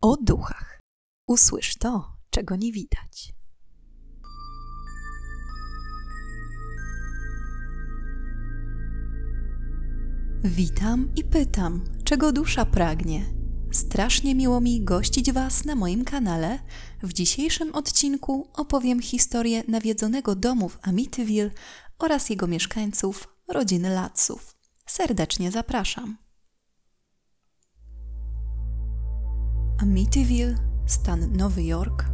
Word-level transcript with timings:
o 0.00 0.16
duchach. 0.16 0.80
Usłysz 1.26 1.76
to, 1.76 2.16
czego 2.30 2.56
nie 2.56 2.72
widać. 2.72 3.34
Witam 10.44 11.08
i 11.16 11.24
pytam, 11.24 11.84
czego 12.04 12.32
dusza 12.32 12.64
pragnie. 12.66 13.24
Strasznie 13.72 14.34
miło 14.34 14.60
mi 14.60 14.84
gościć 14.84 15.32
Was 15.32 15.64
na 15.64 15.74
moim 15.74 16.04
kanale. 16.04 16.58
W 17.02 17.12
dzisiejszym 17.12 17.74
odcinku 17.74 18.48
opowiem 18.54 19.02
historię 19.02 19.62
nawiedzonego 19.68 20.34
domu 20.34 20.68
w 20.68 20.78
Amityville 20.82 21.50
oraz 21.98 22.30
jego 22.30 22.46
mieszkańców, 22.46 23.28
rodziny 23.48 23.90
Latsów. 23.90 24.56
Serdecznie 24.86 25.50
zapraszam. 25.50 26.27
Amityville, 29.78 30.54
stan 30.86 31.36
Nowy 31.36 31.64
Jork, 31.64 32.04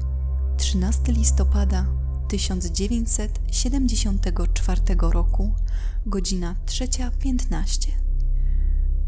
13 0.57 1.12
listopada 1.12 1.87
1974 2.29 4.80
roku, 5.01 5.55
godzina 6.07 6.57
3.15. 6.66 7.88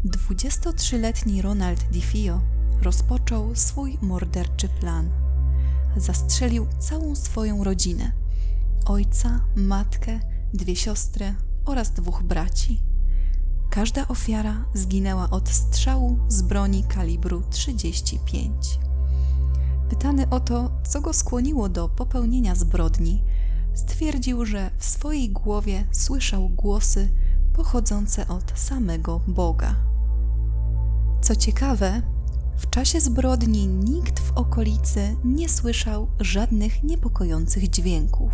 23-letni 0.05 1.41
Ronald 1.41 1.83
DiFio 1.91 2.41
rozpoczął 2.81 3.55
swój 3.55 3.97
morderczy 4.01 4.69
plan. 4.69 5.09
Zastrzelił 5.97 6.67
całą 6.79 7.15
swoją 7.15 7.63
rodzinę: 7.63 8.11
ojca, 8.85 9.41
matkę, 9.55 10.19
dwie 10.53 10.75
siostry 10.75 11.35
oraz 11.65 11.91
dwóch 11.91 12.23
braci. 12.23 12.86
Każda 13.69 14.07
ofiara 14.07 14.65
zginęła 14.73 15.29
od 15.29 15.49
strzału 15.49 16.19
z 16.27 16.41
broni 16.41 16.83
kalibru 16.83 17.43
35. 17.49 18.79
Pytany 19.89 20.29
o 20.29 20.39
to, 20.39 20.71
co 20.83 21.01
go 21.01 21.13
skłoniło 21.13 21.69
do 21.69 21.89
popełnienia 21.89 22.55
zbrodni, 22.55 23.23
stwierdził, 23.73 24.45
że 24.45 24.71
w 24.77 24.85
swojej 24.85 25.29
głowie 25.29 25.87
słyszał 25.91 26.49
głosy 26.49 27.09
pochodzące 27.53 28.27
od 28.27 28.59
samego 28.59 29.21
Boga. 29.27 29.75
Co 31.21 31.35
ciekawe, 31.35 32.01
w 32.57 32.69
czasie 32.69 33.01
zbrodni 33.01 33.67
nikt 33.67 34.19
w 34.19 34.31
okolicy 34.31 35.15
nie 35.23 35.49
słyszał 35.49 36.07
żadnych 36.19 36.83
niepokojących 36.83 37.69
dźwięków. 37.69 38.33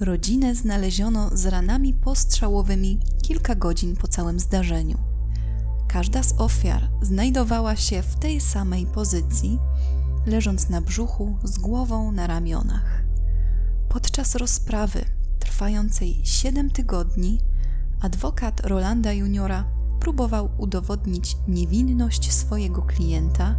Rodzinę 0.00 0.54
znaleziono 0.54 1.30
z 1.32 1.46
ranami 1.46 1.94
postrzałowymi 1.94 3.00
kilka 3.22 3.54
godzin 3.54 3.96
po 3.96 4.08
całym 4.08 4.40
zdarzeniu. 4.40 4.98
Każda 5.88 6.22
z 6.22 6.34
ofiar 6.38 6.88
znajdowała 7.02 7.76
się 7.76 8.02
w 8.02 8.16
tej 8.16 8.40
samej 8.40 8.86
pozycji, 8.86 9.58
leżąc 10.26 10.68
na 10.68 10.80
brzuchu 10.80 11.38
z 11.44 11.58
głową 11.58 12.12
na 12.12 12.26
ramionach. 12.26 13.02
Podczas 13.88 14.34
rozprawy, 14.34 15.04
trwającej 15.38 16.20
7 16.24 16.70
tygodni, 16.70 17.40
adwokat 18.00 18.60
Rolanda 18.60 19.12
Juniora 19.12 19.64
próbował 20.00 20.50
udowodnić 20.58 21.36
niewinność 21.48 22.32
swojego 22.32 22.82
klienta 22.82 23.56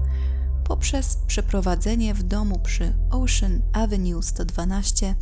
poprzez 0.64 1.18
przeprowadzenie 1.28 2.14
w 2.14 2.24
domu 2.24 2.60
przy 2.60 2.94
Ocean 3.10 3.62
Avenue 3.74 4.22
112 4.22 5.16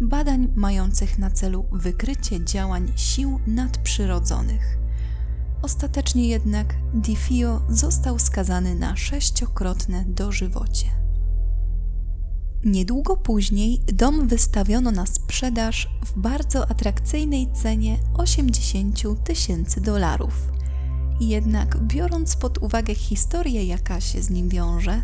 badań 0.00 0.48
mających 0.54 1.18
na 1.18 1.30
celu 1.30 1.66
wykrycie 1.72 2.44
działań 2.44 2.92
sił 2.96 3.40
nadprzyrodzonych. 3.46 4.78
Ostatecznie 5.62 6.28
jednak 6.28 6.74
DiFio 6.94 7.60
został 7.68 8.18
skazany 8.18 8.74
na 8.74 8.96
sześciokrotne 8.96 10.04
dożywocie. 10.04 10.86
Niedługo 12.64 13.16
później 13.16 13.80
dom 13.92 14.28
wystawiono 14.28 14.90
na 14.90 15.06
sprzedaż 15.06 15.88
w 16.04 16.18
bardzo 16.18 16.70
atrakcyjnej 16.70 17.52
cenie 17.52 17.98
80 18.14 19.24
tysięcy 19.24 19.80
dolarów. 19.80 20.52
Jednak 21.20 21.80
biorąc 21.80 22.36
pod 22.36 22.58
uwagę 22.58 22.94
historię, 22.94 23.64
jaka 23.64 24.00
się 24.00 24.22
z 24.22 24.30
nim 24.30 24.48
wiąże, 24.48 25.02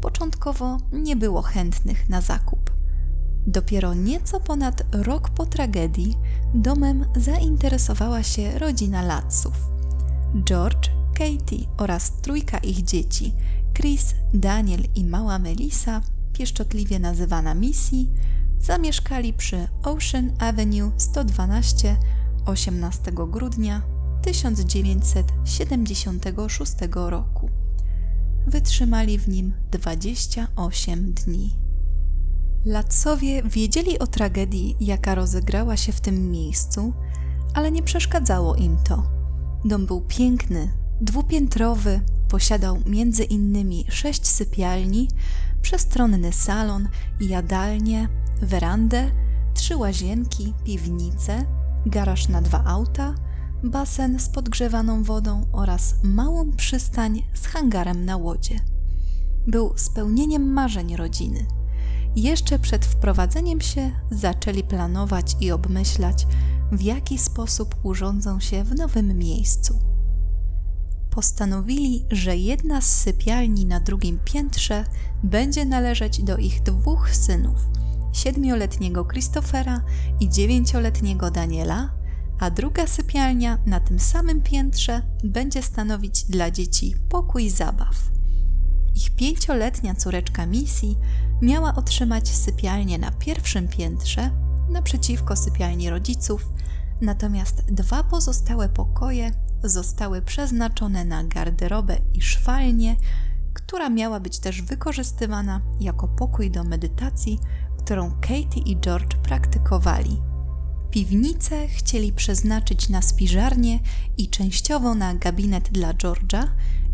początkowo 0.00 0.76
nie 0.92 1.16
było 1.16 1.42
chętnych 1.42 2.08
na 2.08 2.20
zakup. 2.20 2.77
Dopiero 3.46 3.94
nieco 3.94 4.40
ponad 4.40 4.82
rok 4.92 5.30
po 5.30 5.46
tragedii 5.46 6.16
domem 6.54 7.04
zainteresowała 7.16 8.22
się 8.22 8.58
rodzina 8.58 9.02
Latsów. 9.02 9.70
George, 10.44 10.90
Katie 11.14 11.66
oraz 11.76 12.20
trójka 12.20 12.58
ich 12.58 12.84
dzieci, 12.84 13.34
Chris, 13.74 14.14
Daniel 14.34 14.80
i 14.94 15.04
mała 15.04 15.38
Melissa, 15.38 16.00
pieszczotliwie 16.32 16.98
nazywana 16.98 17.54
Missy, 17.54 18.06
zamieszkali 18.60 19.32
przy 19.32 19.68
Ocean 19.82 20.32
Avenue 20.38 20.90
112 20.96 21.96
18 22.46 23.12
grudnia 23.12 23.82
1976 24.22 26.72
roku. 26.92 27.50
Wytrzymali 28.46 29.18
w 29.18 29.28
nim 29.28 29.52
28 29.70 31.12
dni. 31.12 31.67
Latsowie 32.64 33.42
wiedzieli 33.42 33.98
o 33.98 34.06
tragedii, 34.06 34.76
jaka 34.80 35.14
rozegrała 35.14 35.76
się 35.76 35.92
w 35.92 36.00
tym 36.00 36.30
miejscu, 36.30 36.92
ale 37.54 37.72
nie 37.72 37.82
przeszkadzało 37.82 38.54
im 38.54 38.76
to. 38.84 39.02
Dom 39.64 39.86
był 39.86 40.00
piękny, 40.00 40.72
dwupiętrowy, 41.00 42.00
posiadał 42.28 42.78
między 42.86 43.24
innymi 43.24 43.84
sześć 43.88 44.26
sypialni, 44.26 45.08
przestronny 45.62 46.32
salon, 46.32 46.88
jadalnię, 47.20 48.08
werandę, 48.42 49.10
trzy 49.54 49.76
łazienki, 49.76 50.54
piwnicę, 50.64 51.44
garaż 51.86 52.28
na 52.28 52.42
dwa 52.42 52.64
auta, 52.64 53.14
basen 53.62 54.20
z 54.20 54.28
podgrzewaną 54.28 55.02
wodą 55.02 55.46
oraz 55.52 55.94
małą 56.02 56.52
przystań 56.52 57.22
z 57.34 57.46
hangarem 57.46 58.04
na 58.04 58.16
łodzie. 58.16 58.60
Był 59.46 59.72
spełnieniem 59.76 60.52
marzeń 60.52 60.96
rodziny– 60.96 61.46
jeszcze 62.16 62.58
przed 62.58 62.86
wprowadzeniem 62.86 63.60
się 63.60 63.90
zaczęli 64.10 64.62
planować 64.62 65.36
i 65.40 65.50
obmyślać, 65.50 66.26
w 66.72 66.82
jaki 66.82 67.18
sposób 67.18 67.74
urządzą 67.82 68.40
się 68.40 68.64
w 68.64 68.74
nowym 68.74 69.18
miejscu. 69.18 69.78
Postanowili, 71.10 72.04
że 72.10 72.36
jedna 72.36 72.80
z 72.80 72.98
sypialni 72.98 73.66
na 73.66 73.80
drugim 73.80 74.18
piętrze 74.24 74.84
będzie 75.22 75.64
należeć 75.64 76.22
do 76.22 76.36
ich 76.36 76.62
dwóch 76.62 77.10
synów 77.10 77.68
siedmioletniego 78.12 79.04
Christophera 79.04 79.80
i 80.20 80.28
dziewięcioletniego 80.28 81.30
Daniela, 81.30 81.90
a 82.38 82.50
druga 82.50 82.86
sypialnia 82.86 83.58
na 83.66 83.80
tym 83.80 83.98
samym 83.98 84.42
piętrze 84.42 85.02
będzie 85.24 85.62
stanowić 85.62 86.24
dla 86.24 86.50
dzieci 86.50 86.94
pokój 87.08 87.50
zabaw. 87.50 88.17
Ich 88.98 89.10
pięcioletnia 89.10 89.94
córeczka 89.94 90.46
Missy 90.46 90.86
miała 91.42 91.74
otrzymać 91.74 92.28
sypialnię 92.28 92.98
na 92.98 93.10
pierwszym 93.10 93.68
piętrze 93.68 94.30
naprzeciwko 94.68 95.36
sypialni 95.36 95.90
rodziców, 95.90 96.48
natomiast 97.00 97.74
dwa 97.74 98.04
pozostałe 98.04 98.68
pokoje 98.68 99.30
zostały 99.64 100.22
przeznaczone 100.22 101.04
na 101.04 101.24
garderobę 101.24 101.96
i 102.14 102.22
szwalnię, 102.22 102.96
która 103.54 103.90
miała 103.90 104.20
być 104.20 104.38
też 104.38 104.62
wykorzystywana 104.62 105.60
jako 105.80 106.08
pokój 106.08 106.50
do 106.50 106.64
medytacji, 106.64 107.38
którą 107.78 108.10
Katie 108.20 108.62
i 108.66 108.80
George 108.80 109.16
praktykowali. 109.16 110.22
Piwnicę 110.90 111.68
chcieli 111.68 112.12
przeznaczyć 112.12 112.88
na 112.88 113.02
spiżarnię 113.02 113.80
i 114.16 114.28
częściowo 114.28 114.94
na 114.94 115.14
gabinet 115.14 115.68
dla 115.68 115.94
George'a, 115.94 116.48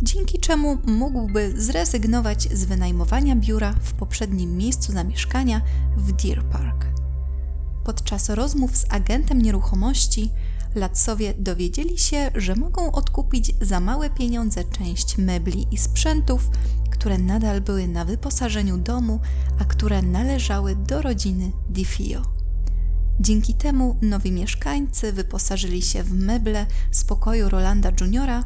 dzięki 0.04 0.38
czemu 0.38 0.78
mógłby 0.86 1.54
zrezygnować 1.56 2.42
z 2.42 2.64
wynajmowania 2.64 3.36
biura 3.36 3.74
w 3.82 3.92
poprzednim 3.92 4.56
miejscu 4.56 4.92
zamieszkania 4.92 5.60
w 5.96 6.12
Deer 6.12 6.44
Park. 6.44 6.86
Podczas 7.84 8.28
rozmów 8.28 8.76
z 8.76 8.86
agentem 8.88 9.42
nieruchomości 9.42 10.30
Latsowie 10.74 11.34
dowiedzieli 11.38 11.98
się, 11.98 12.30
że 12.34 12.56
mogą 12.56 12.92
odkupić 12.92 13.54
za 13.60 13.80
małe 13.80 14.10
pieniądze 14.10 14.64
część 14.64 15.18
mebli 15.18 15.66
i 15.70 15.78
sprzętów, 15.78 16.50
które 16.90 17.18
nadal 17.18 17.60
były 17.60 17.88
na 17.88 18.04
wyposażeniu 18.04 18.78
domu, 18.78 19.20
a 19.58 19.64
które 19.64 20.02
należały 20.02 20.76
do 20.76 21.02
rodziny 21.02 21.52
DiFio. 21.70 22.22
Dzięki 23.20 23.54
temu 23.54 23.96
nowi 24.02 24.32
mieszkańcy 24.32 25.12
wyposażyli 25.12 25.82
się 25.82 26.02
w 26.02 26.12
meble 26.12 26.66
z 26.90 27.04
pokoju 27.04 27.48
Rolanda 27.48 27.92
Juniora, 28.00 28.44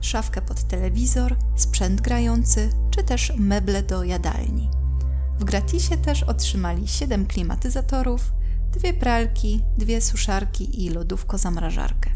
szafkę 0.00 0.42
pod 0.42 0.62
telewizor, 0.62 1.36
sprzęt 1.56 2.00
grający 2.00 2.70
czy 2.90 3.02
też 3.02 3.32
meble 3.36 3.82
do 3.82 4.04
jadalni. 4.04 4.70
W 5.38 5.44
gratisie 5.44 5.96
też 5.96 6.22
otrzymali 6.22 6.88
7 6.88 7.26
klimatyzatorów, 7.26 8.32
dwie 8.72 8.94
pralki, 8.94 9.64
dwie 9.78 10.00
suszarki 10.00 10.84
i 10.84 10.90
lodówko-zamrażarkę. 10.90 12.10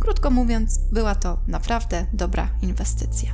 Krótko 0.00 0.30
mówiąc, 0.30 0.80
była 0.92 1.14
to 1.14 1.40
naprawdę 1.46 2.06
dobra 2.12 2.50
inwestycja. 2.62 3.32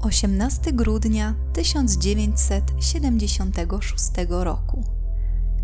18 0.00 0.72
grudnia 0.72 1.34
1976 1.52 4.10
roku. 4.28 4.84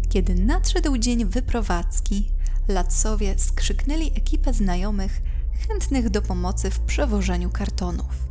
Kiedy 0.08 0.34
nadszedł 0.34 0.98
dzień 0.98 1.24
wyprowadzki, 1.24 2.36
Latsowie 2.68 3.38
skrzyknęli 3.38 4.06
ekipę 4.06 4.52
znajomych 4.52 5.22
chętnych 5.56 6.10
do 6.10 6.22
pomocy 6.22 6.70
w 6.70 6.80
przewożeniu 6.80 7.50
kartonów. 7.50 8.28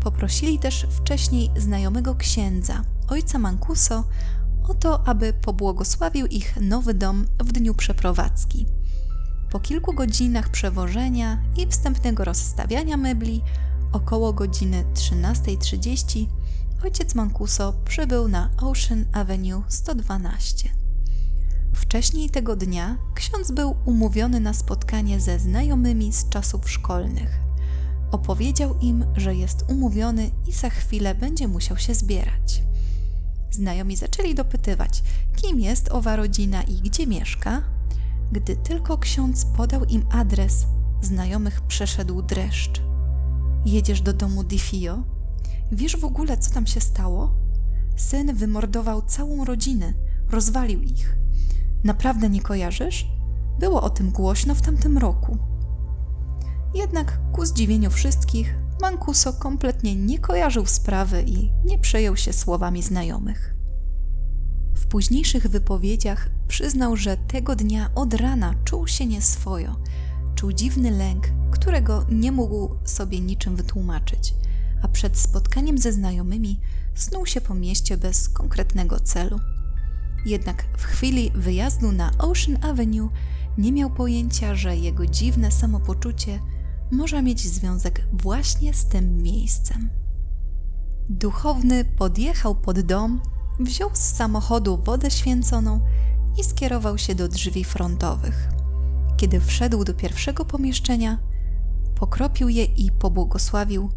Poprosili 0.00 0.58
też 0.58 0.86
wcześniej 0.90 1.50
znajomego 1.56 2.14
księdza, 2.14 2.82
ojca 3.08 3.38
Mancuso, 3.38 4.04
o 4.68 4.74
to, 4.74 5.08
aby 5.08 5.32
pobłogosławił 5.32 6.26
ich 6.26 6.56
nowy 6.60 6.94
dom 6.94 7.26
w 7.38 7.52
dniu 7.52 7.74
przeprowadzki. 7.74 8.66
Po 9.50 9.60
kilku 9.60 9.94
godzinach 9.94 10.48
przewożenia 10.48 11.42
i 11.56 11.66
wstępnego 11.66 12.24
rozstawiania 12.24 12.96
mebli, 12.96 13.42
około 13.92 14.32
godziny 14.32 14.84
13.30, 14.94 16.26
ojciec 16.84 17.14
Mancuso 17.14 17.72
przybył 17.84 18.28
na 18.28 18.50
Ocean 18.62 19.04
Avenue 19.12 19.62
112. 19.68 20.85
Wcześniej 21.76 22.30
tego 22.30 22.56
dnia 22.56 22.98
ksiądz 23.14 23.52
był 23.52 23.76
umówiony 23.84 24.40
na 24.40 24.52
spotkanie 24.54 25.20
ze 25.20 25.38
znajomymi 25.38 26.12
z 26.12 26.28
czasów 26.28 26.70
szkolnych. 26.70 27.40
Opowiedział 28.10 28.78
im, 28.78 29.04
że 29.16 29.34
jest 29.34 29.64
umówiony 29.68 30.30
i 30.46 30.52
za 30.52 30.70
chwilę 30.70 31.14
będzie 31.14 31.48
musiał 31.48 31.76
się 31.76 31.94
zbierać. 31.94 32.62
Znajomi 33.50 33.96
zaczęli 33.96 34.34
dopytywać, 34.34 35.02
kim 35.36 35.60
jest 35.60 35.92
owa 35.92 36.16
rodzina 36.16 36.62
i 36.62 36.74
gdzie 36.74 37.06
mieszka. 37.06 37.62
Gdy 38.32 38.56
tylko 38.56 38.98
ksiądz 38.98 39.44
podał 39.44 39.84
im 39.84 40.06
adres, 40.10 40.66
znajomych 41.02 41.60
przeszedł 41.60 42.22
dreszcz. 42.22 42.82
Jedziesz 43.64 44.00
do 44.00 44.12
domu 44.12 44.44
Difio? 44.44 45.02
Wiesz 45.72 45.96
w 45.96 46.04
ogóle, 46.04 46.38
co 46.38 46.50
tam 46.54 46.66
się 46.66 46.80
stało? 46.80 47.34
Syn 47.96 48.34
wymordował 48.34 49.02
całą 49.02 49.44
rodzinę, 49.44 49.94
rozwalił 50.30 50.82
ich. 50.82 51.25
Naprawdę 51.86 52.28
nie 52.30 52.40
kojarzysz? 52.40 53.06
Było 53.58 53.82
o 53.82 53.90
tym 53.90 54.10
głośno 54.10 54.54
w 54.54 54.62
tamtym 54.62 54.98
roku. 54.98 55.38
Jednak 56.74 57.18
ku 57.32 57.46
zdziwieniu 57.46 57.90
wszystkich, 57.90 58.54
Mancuso 58.82 59.32
kompletnie 59.32 59.96
nie 59.96 60.18
kojarzył 60.18 60.66
sprawy 60.66 61.22
i 61.22 61.50
nie 61.64 61.78
przejął 61.78 62.16
się 62.16 62.32
słowami 62.32 62.82
znajomych. 62.82 63.54
W 64.74 64.86
późniejszych 64.86 65.48
wypowiedziach 65.48 66.28
przyznał, 66.48 66.96
że 66.96 67.16
tego 67.16 67.56
dnia 67.56 67.90
od 67.94 68.14
rana 68.14 68.54
czuł 68.64 68.86
się 68.86 69.06
nieswojo, 69.06 69.76
czuł 70.34 70.52
dziwny 70.52 70.90
lęk, 70.90 71.26
którego 71.50 72.06
nie 72.10 72.32
mógł 72.32 72.76
sobie 72.84 73.20
niczym 73.20 73.56
wytłumaczyć, 73.56 74.34
a 74.82 74.88
przed 74.88 75.18
spotkaniem 75.18 75.78
ze 75.78 75.92
znajomymi 75.92 76.60
snuł 76.94 77.26
się 77.26 77.40
po 77.40 77.54
mieście 77.54 77.96
bez 77.96 78.28
konkretnego 78.28 79.00
celu. 79.00 79.40
Jednak 80.24 80.64
w 80.78 80.84
chwili 80.84 81.30
wyjazdu 81.34 81.92
na 81.92 82.10
Ocean 82.18 82.64
Avenue 82.64 83.08
nie 83.58 83.72
miał 83.72 83.90
pojęcia, 83.90 84.54
że 84.54 84.76
jego 84.76 85.06
dziwne 85.06 85.50
samopoczucie 85.50 86.40
może 86.90 87.22
mieć 87.22 87.48
związek 87.48 88.02
właśnie 88.12 88.74
z 88.74 88.86
tym 88.86 89.22
miejscem. 89.22 89.90
Duchowny 91.08 91.84
podjechał 91.84 92.54
pod 92.54 92.80
dom, 92.80 93.20
wziął 93.60 93.90
z 93.92 93.98
samochodu 93.98 94.76
wodę 94.76 95.10
święconą 95.10 95.80
i 96.38 96.44
skierował 96.44 96.98
się 96.98 97.14
do 97.14 97.28
drzwi 97.28 97.64
frontowych. 97.64 98.48
Kiedy 99.16 99.40
wszedł 99.40 99.84
do 99.84 99.94
pierwszego 99.94 100.44
pomieszczenia, 100.44 101.18
pokropił 101.94 102.48
je 102.48 102.64
i 102.64 102.90
pobłogosławił, 102.90 103.90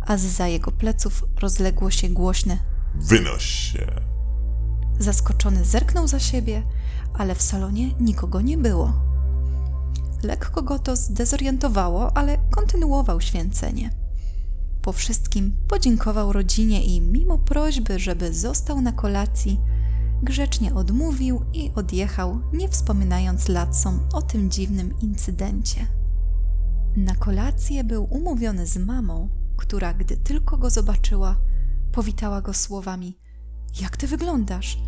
a 0.00 0.16
z 0.16 0.38
jego 0.38 0.72
pleców 0.72 1.24
rozległo 1.40 1.90
się 1.90 2.08
głośne 2.08 2.58
Wynoś 2.94 3.44
się. 3.44 4.15
Zaskoczony 4.98 5.64
zerknął 5.64 6.08
za 6.08 6.18
siebie, 6.18 6.62
ale 7.14 7.34
w 7.34 7.42
salonie 7.42 7.94
nikogo 8.00 8.40
nie 8.40 8.58
było. 8.58 8.92
Lekko 10.22 10.62
go 10.62 10.78
to 10.78 10.96
zdezorientowało, 10.96 12.16
ale 12.16 12.38
kontynuował 12.50 13.20
święcenie. 13.20 13.90
Po 14.82 14.92
wszystkim 14.92 15.56
podziękował 15.68 16.32
rodzinie 16.32 16.84
i 16.84 17.00
mimo 17.00 17.38
prośby, 17.38 17.98
żeby 17.98 18.34
został 18.34 18.80
na 18.80 18.92
kolacji, 18.92 19.60
grzecznie 20.22 20.74
odmówił 20.74 21.44
i 21.52 21.70
odjechał, 21.74 22.40
nie 22.52 22.68
wspominając 22.68 23.48
Latsom 23.48 24.00
o 24.12 24.22
tym 24.22 24.50
dziwnym 24.50 24.94
incydencie. 25.00 25.86
Na 26.96 27.14
kolację 27.14 27.84
był 27.84 28.04
umówiony 28.10 28.66
z 28.66 28.76
mamą, 28.76 29.28
która, 29.56 29.94
gdy 29.94 30.16
tylko 30.16 30.58
go 30.58 30.70
zobaczyła, 30.70 31.36
powitała 31.92 32.42
go 32.42 32.54
słowami: 32.54 33.18
Jak 33.80 33.96
ty 33.96 34.06
wyglądasz? 34.06 34.78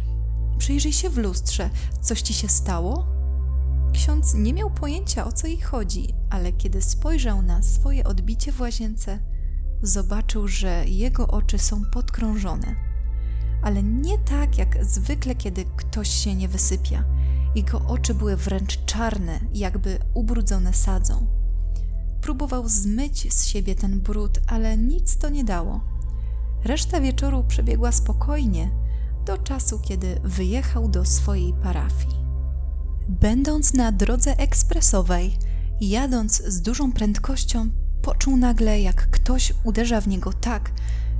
Przyjrzyj 0.58 0.92
się 0.92 1.10
w 1.10 1.18
lustrze, 1.18 1.70
coś 2.00 2.22
ci 2.22 2.34
się 2.34 2.48
stało? 2.48 3.06
Ksiądz 3.92 4.34
nie 4.34 4.52
miał 4.52 4.70
pojęcia 4.70 5.26
o 5.26 5.32
co 5.32 5.46
jej 5.46 5.60
chodzi, 5.60 6.14
ale 6.30 6.52
kiedy 6.52 6.82
spojrzał 6.82 7.42
na 7.42 7.62
swoje 7.62 8.04
odbicie 8.04 8.52
w 8.52 8.60
łazience, 8.60 9.18
zobaczył, 9.82 10.48
że 10.48 10.84
jego 10.86 11.28
oczy 11.28 11.58
są 11.58 11.84
podkrążone. 11.84 12.76
Ale 13.62 13.82
nie 13.82 14.18
tak 14.18 14.58
jak 14.58 14.84
zwykle, 14.84 15.34
kiedy 15.34 15.64
ktoś 15.76 16.08
się 16.08 16.34
nie 16.34 16.48
wysypia. 16.48 17.04
Jego 17.54 17.80
oczy 17.80 18.14
były 18.14 18.36
wręcz 18.36 18.84
czarne, 18.84 19.40
jakby 19.54 19.98
ubrudzone 20.14 20.72
sadzą. 20.72 21.26
Próbował 22.20 22.68
zmyć 22.68 23.34
z 23.34 23.46
siebie 23.46 23.74
ten 23.74 24.00
brud, 24.00 24.40
ale 24.46 24.76
nic 24.76 25.16
to 25.16 25.28
nie 25.28 25.44
dało. 25.44 25.97
Reszta 26.64 27.00
wieczoru 27.00 27.44
przebiegła 27.44 27.92
spokojnie, 27.92 28.70
do 29.24 29.38
czasu, 29.38 29.78
kiedy 29.78 30.20
wyjechał 30.24 30.88
do 30.88 31.04
swojej 31.04 31.52
parafii. 31.52 32.16
Będąc 33.08 33.74
na 33.74 33.92
drodze 33.92 34.38
ekspresowej, 34.38 35.36
jadąc 35.80 36.42
z 36.46 36.62
dużą 36.62 36.92
prędkością, 36.92 37.68
poczuł 38.02 38.36
nagle, 38.36 38.80
jak 38.80 39.10
ktoś 39.10 39.54
uderza 39.64 40.00
w 40.00 40.08
niego 40.08 40.32
tak, 40.32 40.72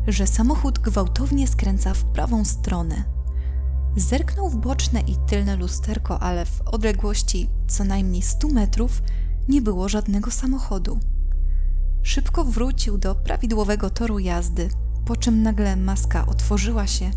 że 0.06 0.26
samochód 0.26 0.79
gwałtownie 0.79 1.49
skręca 1.49 1.94
w 1.94 2.05
prawą 2.05 2.44
stronę. 2.44 3.05
Zerknął 3.96 4.49
w 4.49 4.56
boczne 4.56 5.00
i 5.00 5.17
tylne 5.26 5.56
lusterko, 5.56 6.23
ale 6.23 6.46
w 6.46 6.61
odległości 6.61 7.49
co 7.69 7.85
najmniej 7.85 8.23
100 8.23 8.49
metrów 8.49 9.02
nie 9.49 9.62
było 9.62 9.88
żadnego 9.88 10.31
samochodu. 10.31 10.99
Szybko 12.02 12.44
wrócił 12.44 12.99
do 12.99 13.14
prawidłowego 13.14 13.90
toru 13.90 14.19
jazdy, 14.19 14.69
po 15.09 15.17
czym 15.17 15.43
nagle 15.43 15.77
maska 15.77 16.27
otworzyła 16.27 16.87
się, 16.87 17.11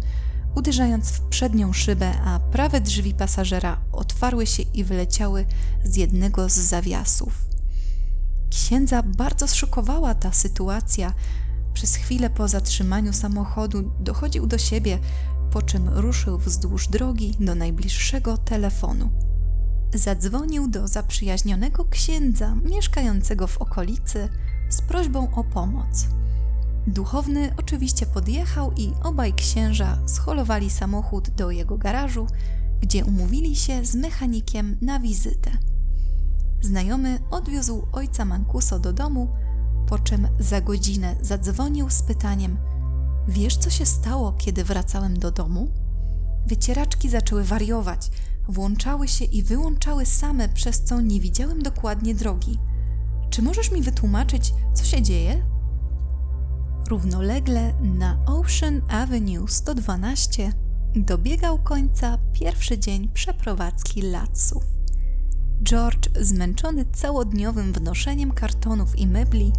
uderzając 0.56 1.10
w 1.10 1.22
przednią 1.22 1.74
szybę, 1.74 2.12
a 2.26 2.40
prawe 2.40 2.82
drzwi 2.82 3.14
pasażera 3.14 3.82
otwarły 3.92 4.48
się 4.48 4.64
i 4.64 4.84
wyleciały 4.84 5.46
z 5.84 5.96
jednego 5.96 6.50
z 6.50 6.54
zawiasów. 6.54 7.46
Księdza 8.50 9.04
bardzo 9.04 9.48
zszokowała 9.48 10.16
ta 10.16 10.32
sytuacja. 10.32 11.14
Przez 11.74 11.96
chwilę 11.96 12.30
po 12.30 12.48
zatrzymaniu 12.48 13.14
samochodu 13.14 13.92
dochodził 14.00 14.48
do 14.48 14.58
siebie, 14.58 15.00
po 15.52 15.62
czym 15.62 15.90
ruszył 15.90 16.38
wzdłuż 16.38 16.88
drogi 16.88 17.36
do 17.40 17.56
najbliższego 17.56 18.38
telefonu. 18.38 19.10
Zadzwonił 19.94 20.68
do 20.68 20.88
zaprzyjaźnionego 20.88 21.86
księdza 21.86 22.56
mieszkającego 22.56 23.48
w 23.48 23.58
okolicy 23.58 24.30
z 24.70 24.82
prośbą 24.82 25.36
o 25.36 25.44
pomoc. 25.44 26.08
Duchowny 26.88 27.54
oczywiście 27.58 28.06
podjechał 28.06 28.72
i 28.72 28.94
obaj 29.04 29.34
księża 29.34 29.98
scholowali 30.08 30.70
samochód 30.70 31.30
do 31.30 31.52
jego 31.52 31.78
garażu, 31.78 32.28
gdzie 32.82 33.06
umówili 33.06 33.56
się 33.56 33.86
z 33.86 33.96
mechanikiem 33.96 34.78
na 34.82 35.00
wizytę. 35.00 35.52
Znajomy 36.62 37.20
odwiózł 37.32 37.88
ojca 37.92 38.26
Mancuso 38.26 38.80
do 38.80 38.94
domu, 38.94 39.30
po 39.88 40.00
czym 40.00 40.28
za 40.40 40.62
godzinę 40.62 41.16
zadzwonił 41.22 41.90
z 41.90 42.02
pytaniem: 42.02 42.58
Wiesz, 43.28 43.58
co 43.58 43.70
się 43.70 43.86
stało, 43.86 44.32
kiedy 44.32 44.64
wracałem 44.64 45.20
do 45.20 45.32
domu? 45.32 45.72
Wycieraczki 46.48 47.10
zaczęły 47.10 47.44
wariować, 47.44 48.10
włączały 48.48 49.08
się 49.08 49.26
i 49.26 49.44
wyłączały 49.44 50.06
same, 50.06 50.50
przez 50.50 50.84
co 50.84 51.02
nie 51.02 51.20
widziałem 51.20 51.64
dokładnie 51.64 52.16
drogi. 52.16 52.60
Czy 53.30 53.42
możesz 53.42 53.72
mi 53.72 53.82
wytłumaczyć, 53.82 54.54
co 54.74 54.84
się 54.84 55.02
dzieje? 55.02 55.51
Równolegle 56.88 57.74
na 57.82 58.18
Ocean 58.26 58.82
Avenue 58.90 59.48
112 59.48 60.54
dobiegał 60.96 61.58
końca 61.60 62.18
pierwszy 62.34 62.80
dzień 62.80 63.10
przeprowadzki 63.10 64.02
Latsów. 64.02 64.64
George, 65.64 66.10
zmęczony 66.22 66.86
całodniowym 66.94 67.74
wnoszeniem 67.74 68.32
kartonów 68.32 69.00
i 69.00 69.08
mebli, 69.08 69.52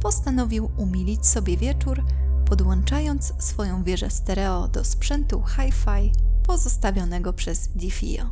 postanowił 0.00 0.70
umilić 0.76 1.26
sobie 1.26 1.56
wieczór, 1.56 2.04
podłączając 2.44 3.32
swoją 3.38 3.84
wieżę 3.84 4.10
stereo 4.10 4.68
do 4.68 4.84
sprzętu 4.84 5.42
hi-fi 5.56 6.12
pozostawionego 6.42 7.32
przez 7.32 7.68
DiFio. 7.68 8.30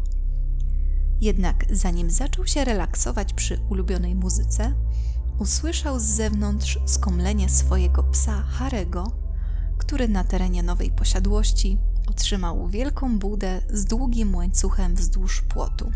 Jednak 1.20 1.64
zanim 1.70 2.11
zaczął 2.11 2.47
się 2.47 2.64
relaksować 2.64 3.32
przy 3.32 3.61
ulubionej 3.68 4.14
muzyce, 4.14 4.75
usłyszał 5.40 6.00
z 6.00 6.04
zewnątrz 6.04 6.78
skomlenie 6.87 7.49
swojego 7.49 8.02
psa 8.02 8.42
Harego 8.42 9.20
który 9.90 10.09
na 10.09 10.25
terenie 10.25 10.62
nowej 10.62 10.90
posiadłości 10.90 11.78
otrzymał 12.06 12.68
wielką 12.68 13.18
budę 13.18 13.62
z 13.70 13.85
długim 13.85 14.35
łańcuchem 14.35 14.94
wzdłuż 14.94 15.42
płotu. 15.42 15.92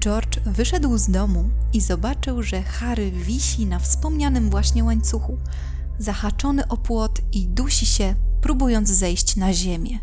George 0.00 0.40
wyszedł 0.46 0.98
z 0.98 1.10
domu 1.10 1.50
i 1.72 1.80
zobaczył, 1.80 2.42
że 2.42 2.62
Harry 2.62 3.10
wisi 3.10 3.66
na 3.66 3.78
wspomnianym 3.78 4.50
właśnie 4.50 4.84
łańcuchu, 4.84 5.38
zahaczony 5.98 6.68
o 6.68 6.76
płot 6.76 7.20
i 7.32 7.46
dusi 7.46 7.86
się, 7.86 8.14
próbując 8.40 8.88
zejść 8.88 9.36
na 9.36 9.52
ziemię. 9.52 9.98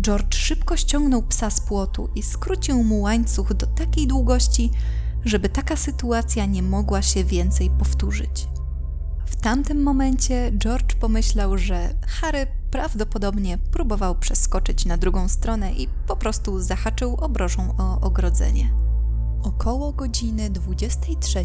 George 0.00 0.34
szybko 0.34 0.76
ściągnął 0.76 1.22
psa 1.22 1.50
z 1.50 1.60
płotu 1.60 2.08
i 2.14 2.22
skrócił 2.22 2.84
mu 2.84 3.00
łańcuch 3.00 3.54
do 3.54 3.66
takiej 3.66 4.06
długości, 4.06 4.70
żeby 5.26 5.48
taka 5.48 5.76
sytuacja 5.76 6.46
nie 6.46 6.62
mogła 6.62 7.02
się 7.02 7.24
więcej 7.24 7.70
powtórzyć. 7.70 8.48
W 9.26 9.36
tamtym 9.36 9.82
momencie 9.82 10.52
George 10.58 10.94
pomyślał, 10.94 11.58
że 11.58 11.94
Harry 12.06 12.46
prawdopodobnie 12.70 13.58
próbował 13.58 14.18
przeskoczyć 14.18 14.84
na 14.84 14.96
drugą 14.96 15.28
stronę 15.28 15.72
i 15.72 15.88
po 16.06 16.16
prostu 16.16 16.60
zahaczył 16.60 17.16
obrożą 17.16 17.74
o 17.78 18.00
ogrodzenie. 18.00 18.70
Około 19.42 19.92
godziny 19.92 20.50
23 20.50 21.44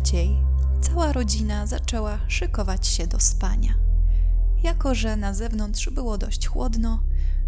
cała 0.81 1.13
rodzina 1.13 1.67
zaczęła 1.67 2.17
szykować 2.27 2.87
się 2.87 3.07
do 3.07 3.19
spania. 3.19 3.73
Jako, 4.63 4.95
że 4.95 5.15
na 5.15 5.33
zewnątrz 5.33 5.89
było 5.89 6.17
dość 6.17 6.47
chłodno, 6.47 7.03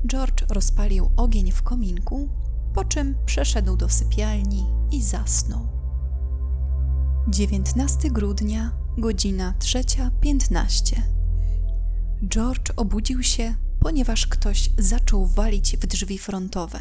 George 0.08 0.44
rozpalił 0.50 1.12
ogień 1.18 1.52
w 1.52 1.64
kominku, 1.64 2.30
po 2.74 2.86
czym 2.86 3.16
przeszedł 3.26 3.78
do 3.78 3.90
sypialni 3.90 4.66
i 4.92 5.04
zasnął. 5.04 5.73
19 7.28 8.12
grudnia, 8.12 8.72
godzina 8.98 9.54
3.15. 9.60 11.02
George 12.28 12.72
obudził 12.76 13.24
się, 13.24 13.56
ponieważ 13.80 14.28
ktoś 14.28 14.70
zaczął 14.78 15.26
walić 15.26 15.78
w 15.78 15.88
drzwi 15.88 16.18
frontowe. 16.18 16.80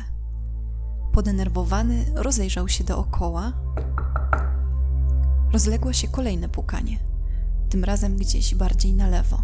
Podenerwowany 1.13 2.05
rozejrzał 2.15 2.69
się 2.69 2.85
dookoła. 2.85 3.53
Rozległo 5.53 5.93
się 5.93 6.09
kolejne 6.09 6.49
pukanie, 6.49 6.99
tym 7.71 7.85
razem 7.85 8.17
gdzieś 8.17 8.55
bardziej 8.55 8.95
na 8.95 9.09
lewo. 9.09 9.43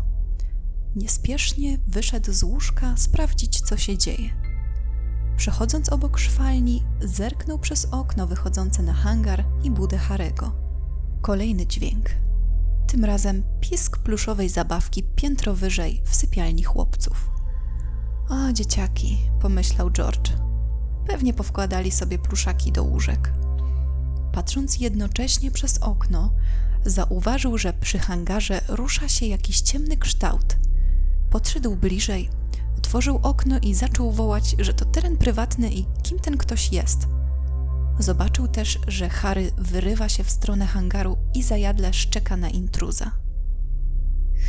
Niespiesznie 0.97 1.78
wyszedł 1.87 2.33
z 2.33 2.43
łóżka 2.43 2.97
sprawdzić, 2.97 3.61
co 3.61 3.76
się 3.76 3.99
dzieje. 3.99 4.31
Przechodząc 5.37 5.88
obok 5.88 6.19
szwalni, 6.19 6.83
zerknął 7.00 7.59
przez 7.59 7.85
okno 7.85 8.26
wychodzące 8.26 8.83
na 8.83 8.93
hangar 8.93 9.45
i 9.62 9.71
budę 9.71 9.99
Harego. 9.99 10.68
Kolejny 11.23 11.67
dźwięk. 11.67 12.11
Tym 12.87 13.05
razem 13.05 13.43
pisk 13.61 13.99
pluszowej 13.99 14.49
zabawki 14.49 15.03
piętro 15.03 15.55
wyżej 15.55 16.03
w 16.05 16.15
sypialni 16.15 16.63
chłopców. 16.63 17.31
O, 18.29 18.53
dzieciaki, 18.53 19.19
pomyślał 19.41 19.91
George. 19.91 20.33
Pewnie 21.07 21.35
powkładali 21.35 21.91
sobie 21.91 22.19
pluszaki 22.19 22.73
do 22.73 22.85
łóżek. 22.85 23.33
Patrząc 24.33 24.81
jednocześnie 24.81 25.51
przez 25.51 25.79
okno, 25.79 26.33
zauważył, 26.85 27.59
że 27.59 27.73
przy 27.73 27.99
hangarze 27.99 28.61
rusza 28.69 29.09
się 29.09 29.27
jakiś 29.27 29.61
ciemny 29.61 29.97
kształt. 29.97 30.57
Podszedł 31.31 31.77
bliżej, 31.77 32.31
otworzył 32.79 33.21
okno 33.23 33.59
i 33.59 33.75
zaczął 33.75 34.13
wołać, 34.13 34.57
że 34.59 34.75
to 34.75 34.85
teren 34.85 35.17
prywatny 35.17 35.71
i 35.71 35.87
kim 36.03 36.19
ten 36.19 36.37
ktoś 36.37 36.73
jest. 36.73 37.07
Zobaczył 37.99 38.49
też, 38.49 38.78
że 38.88 39.09
Harry 39.09 39.50
wyrywa 39.59 40.09
się 40.09 40.25
w 40.25 40.31
stronę 40.31 40.67
hangaru 40.67 41.17
i 41.35 41.43
zajadle 41.43 41.93
szczeka 41.93 42.37
na 42.37 42.49
intruza. 42.49 43.11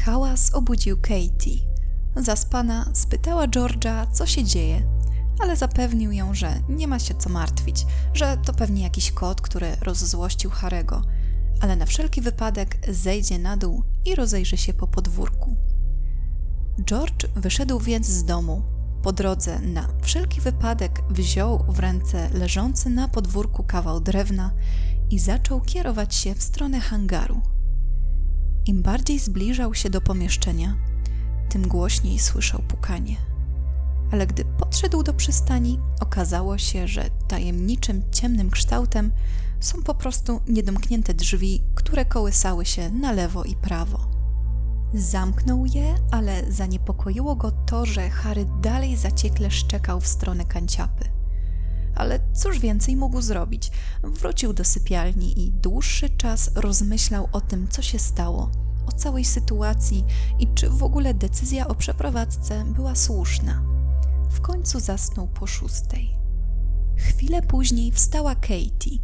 Hałas 0.06 0.54
obudził 0.54 0.98
Katie. 1.02 1.60
Zaspana 2.16 2.86
spytała 2.94 3.48
George'a, 3.48 4.12
co 4.12 4.26
się 4.26 4.44
dzieje, 4.44 4.82
ale 5.40 5.58
zapewnił 5.58 6.12
ją, 6.12 6.34
że 6.34 6.62
nie 6.70 6.88
ma 6.88 7.00
się 7.00 7.14
co 7.14 7.30
martwić, 7.30 7.86
że 8.14 8.38
to 8.46 8.54
pewnie 8.54 8.84
jakiś 8.84 9.12
kot, 9.12 9.42
który 9.42 9.76
rozzłościł 9.82 10.50
Harego, 10.50 11.02
ale 11.62 11.76
na 11.76 11.86
wszelki 11.86 12.22
wypadek 12.22 12.78
zejdzie 12.90 13.40
na 13.40 13.58
dół 13.58 13.84
i 14.06 14.16
rozejrzy 14.16 14.58
się 14.58 14.74
po 14.74 14.88
podwórku. 14.88 15.56
George 16.86 17.26
wyszedł 17.36 17.80
więc 17.80 18.08
z 18.08 18.26
domu. 18.26 18.79
Po 19.02 19.12
drodze 19.12 19.60
na 19.60 19.88
wszelki 20.02 20.42
wypadek 20.42 21.04
wziął 21.10 21.66
w 21.68 21.80
ręce 21.80 22.30
leżący 22.34 22.90
na 22.90 23.08
podwórku 23.08 23.64
kawał 23.64 24.00
drewna 24.00 24.52
i 25.12 25.20
zaczął 25.20 25.62
kierować 25.62 26.16
się 26.16 26.36
w 26.36 26.44
stronę 26.44 26.80
hangaru. 26.80 27.42
Im 28.66 28.82
bardziej 28.82 29.20
zbliżał 29.20 29.74
się 29.74 29.90
do 29.90 30.02
pomieszczenia, 30.02 30.78
tym 31.50 31.68
głośniej 31.68 32.20
słyszał 32.20 32.62
pukanie. 32.62 33.16
Ale 34.12 34.28
gdy 34.28 34.46
podszedł 34.46 35.04
do 35.04 35.14
przystani, 35.14 35.80
okazało 36.00 36.58
się, 36.58 36.88
że 36.88 37.10
tajemniczym, 37.28 38.04
ciemnym 38.12 38.50
kształtem 38.50 39.12
są 39.60 39.84
po 39.84 39.96
prostu 39.96 40.42
niedomknięte 40.48 41.14
drzwi, 41.14 41.62
które 41.76 42.06
kołysały 42.06 42.66
się 42.66 42.90
na 42.90 43.12
lewo 43.12 43.44
i 43.44 43.56
prawo. 43.56 44.09
Zamknął 44.94 45.66
je, 45.66 45.96
ale 46.12 46.52
zaniepokoiło 46.52 47.36
go 47.36 47.52
to, 47.52 47.86
że 47.86 48.10
Harry 48.10 48.46
dalej 48.62 48.96
zaciekle 48.96 49.52
szczekał 49.52 50.00
w 50.00 50.08
stronę 50.08 50.46
kanciapy. 50.46 51.06
Ale 51.96 52.20
cóż 52.34 52.60
więcej 52.60 52.96
mógł 52.96 53.22
zrobić? 53.22 53.72
Wrócił 54.04 54.54
do 54.54 54.64
sypialni 54.64 55.46
i 55.46 55.52
dłuższy 55.52 56.10
czas 56.10 56.52
rozmyślał 56.56 57.30
o 57.32 57.42
tym, 57.42 57.68
co 57.68 57.82
się 57.82 58.00
stało, 58.00 58.52
o 58.86 58.92
całej 58.92 59.26
sytuacji 59.26 60.06
i 60.40 60.48
czy 60.48 60.70
w 60.70 60.84
ogóle 60.84 61.14
decyzja 61.14 61.68
o 61.68 61.76
przeprowadzce 61.76 62.66
była 62.66 62.96
słuszna. 62.96 63.62
W 64.30 64.42
końcu 64.42 64.80
zasnął 64.80 65.28
po 65.28 65.48
szóstej. 65.48 66.16
Chwilę 66.98 67.42
później 67.42 67.92
wstała 67.92 68.36
Katie. 68.36 69.00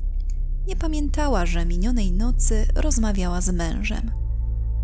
Nie 0.68 0.76
pamiętała, 0.76 1.46
że 1.46 1.66
minionej 1.66 2.12
nocy 2.12 2.66
rozmawiała 2.76 3.42
z 3.42 3.50
mężem. 3.50 4.25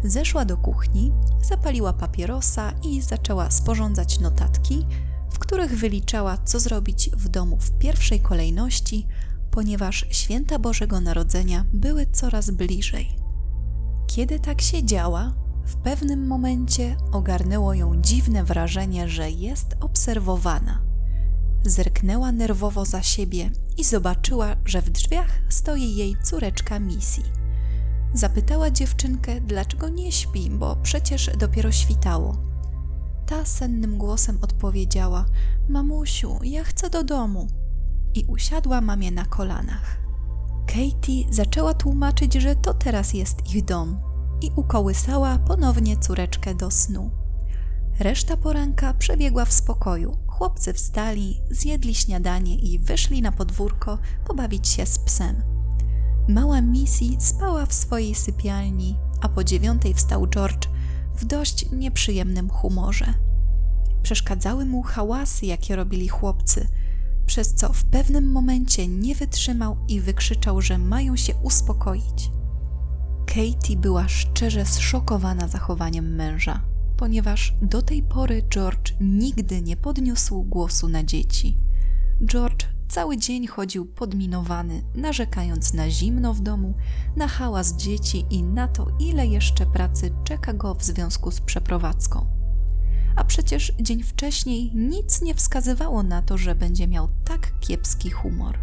Zeszła 0.04 0.46
do 0.46 0.58
kuchni, 0.58 1.12
zapaliła 1.42 1.94
papierosa 1.94 2.72
i 2.84 3.02
zaczęła 3.02 3.52
sporządzać 3.52 4.20
notatki, 4.20 4.86
w 5.32 5.40
których 5.40 5.80
wyliczała, 5.80 6.38
co 6.38 6.60
zrobić 6.60 7.10
w 7.10 7.30
domu 7.30 7.58
w 7.60 7.72
pierwszej 7.72 8.20
kolejności, 8.20 9.08
ponieważ 9.52 10.06
święta 10.10 10.60
Bożego 10.60 11.02
Narodzenia 11.02 11.66
były 11.74 12.06
coraz 12.06 12.52
bliżej. 12.52 13.16
Kiedy 14.08 14.40
tak 14.40 14.62
siedziała, 14.62 15.34
w 15.66 15.76
pewnym 15.76 16.28
momencie 16.28 16.96
ogarnęło 17.12 17.74
ją 17.74 18.02
dziwne 18.02 18.44
wrażenie, 18.44 19.10
że 19.10 19.32
jest 19.32 19.76
obserwowana. 19.80 20.82
Zerknęła 21.66 22.32
nerwowo 22.32 22.86
za 22.86 23.02
siebie 23.02 23.50
i 23.78 23.84
zobaczyła, 23.84 24.56
że 24.66 24.82
w 24.82 24.90
drzwiach 24.90 25.42
stoi 25.50 25.96
jej 25.96 26.16
córeczka 26.24 26.80
Missy. 26.80 27.41
Zapytała 28.14 28.72
dziewczynkę, 28.72 29.42
dlaczego 29.42 29.90
nie 29.90 30.12
śpi, 30.12 30.50
bo 30.50 30.76
przecież 30.76 31.30
dopiero 31.38 31.72
świtało. 31.72 32.38
Ta 33.26 33.46
sennym 33.46 33.98
głosem 33.98 34.38
odpowiedziała: 34.42 35.26
Mamusiu, 35.70 36.40
ja 36.44 36.64
chcę 36.64 36.90
do 36.90 37.04
domu. 37.04 37.48
I 38.14 38.26
usiadła 38.26 38.82
mamie 38.82 39.12
na 39.12 39.26
kolanach. 39.26 39.98
Katie 40.68 41.34
zaczęła 41.34 41.74
tłumaczyć, 41.74 42.34
że 42.34 42.56
to 42.56 42.74
teraz 42.74 43.14
jest 43.14 43.56
ich 43.56 43.66
dom 43.66 44.02
i 44.42 44.52
ukołysała 44.56 45.40
ponownie 45.40 45.98
córeczkę 45.98 46.56
do 46.56 46.72
snu. 46.72 47.12
Reszta 48.00 48.38
poranka 48.38 48.94
przebiegła 48.94 49.46
w 49.46 49.54
spokoju. 49.54 50.18
Chłopcy 50.28 50.74
wstali, 50.74 51.42
zjedli 51.50 51.96
śniadanie 51.96 52.56
i 52.56 52.80
wyszli 52.80 53.22
na 53.22 53.32
podwórko 53.32 53.98
pobawić 54.28 54.68
się 54.68 54.86
z 54.86 55.00
psem. 55.00 55.44
Mała 56.28 56.62
Missy 56.62 57.06
spała 57.20 57.66
w 57.66 57.74
swojej 57.74 58.16
sypialni, 58.16 58.98
a 59.22 59.30
po 59.30 59.44
dziewiątej 59.44 59.94
wstał 59.94 60.28
George 60.28 60.68
w 61.16 61.26
dość 61.26 61.72
nieprzyjemnym 61.72 62.50
humorze. 62.50 63.14
Przeszkadzały 64.04 64.66
mu 64.66 64.82
hałasy, 64.82 65.46
jakie 65.46 65.76
robili 65.76 66.08
chłopcy, 66.08 66.68
przez 67.26 67.54
co 67.56 67.74
w 67.74 67.86
pewnym 67.86 68.32
momencie 68.32 68.88
nie 68.88 69.16
wytrzymał 69.16 69.78
i 69.88 70.02
wykrzyczał, 70.02 70.62
że 70.62 70.78
mają 70.78 71.16
się 71.16 71.36
uspokoić. 71.36 72.32
Katie 73.26 73.78
była 73.78 74.08
szczerze 74.08 74.66
zszokowana 74.66 75.48
zachowaniem 75.48 76.16
męża, 76.16 76.62
ponieważ 76.98 77.54
do 77.62 77.82
tej 77.82 78.04
pory 78.04 78.44
George 78.50 78.94
nigdy 79.00 79.62
nie 79.62 79.78
podniósł 79.78 80.44
głosu 80.44 80.90
na 80.90 81.04
dzieci. 81.04 81.58
George 82.26 82.66
Cały 82.92 83.18
dzień 83.18 83.48
chodził 83.48 83.86
podminowany, 83.86 84.84
narzekając 84.96 85.74
na 85.74 85.90
zimno 85.90 86.34
w 86.34 86.42
domu, 86.42 86.74
na 87.16 87.28
hałas 87.28 87.76
dzieci 87.76 88.26
i 88.30 88.44
na 88.44 88.68
to, 88.68 88.88
ile 89.00 89.28
jeszcze 89.28 89.66
pracy 89.66 90.12
czeka 90.24 90.54
go 90.54 90.76
w 90.76 90.84
związku 90.84 91.32
z 91.32 91.42
przeprowadzką. 91.42 92.26
A 93.16 93.24
przecież 93.24 93.74
dzień 93.82 94.04
wcześniej 94.04 94.72
nic 94.76 95.22
nie 95.22 95.36
wskazywało 95.36 96.04
na 96.04 96.22
to, 96.22 96.38
że 96.38 96.56
będzie 96.56 96.88
miał 96.88 97.08
tak 97.26 97.60
kiepski 97.60 98.10
humor. 98.10 98.60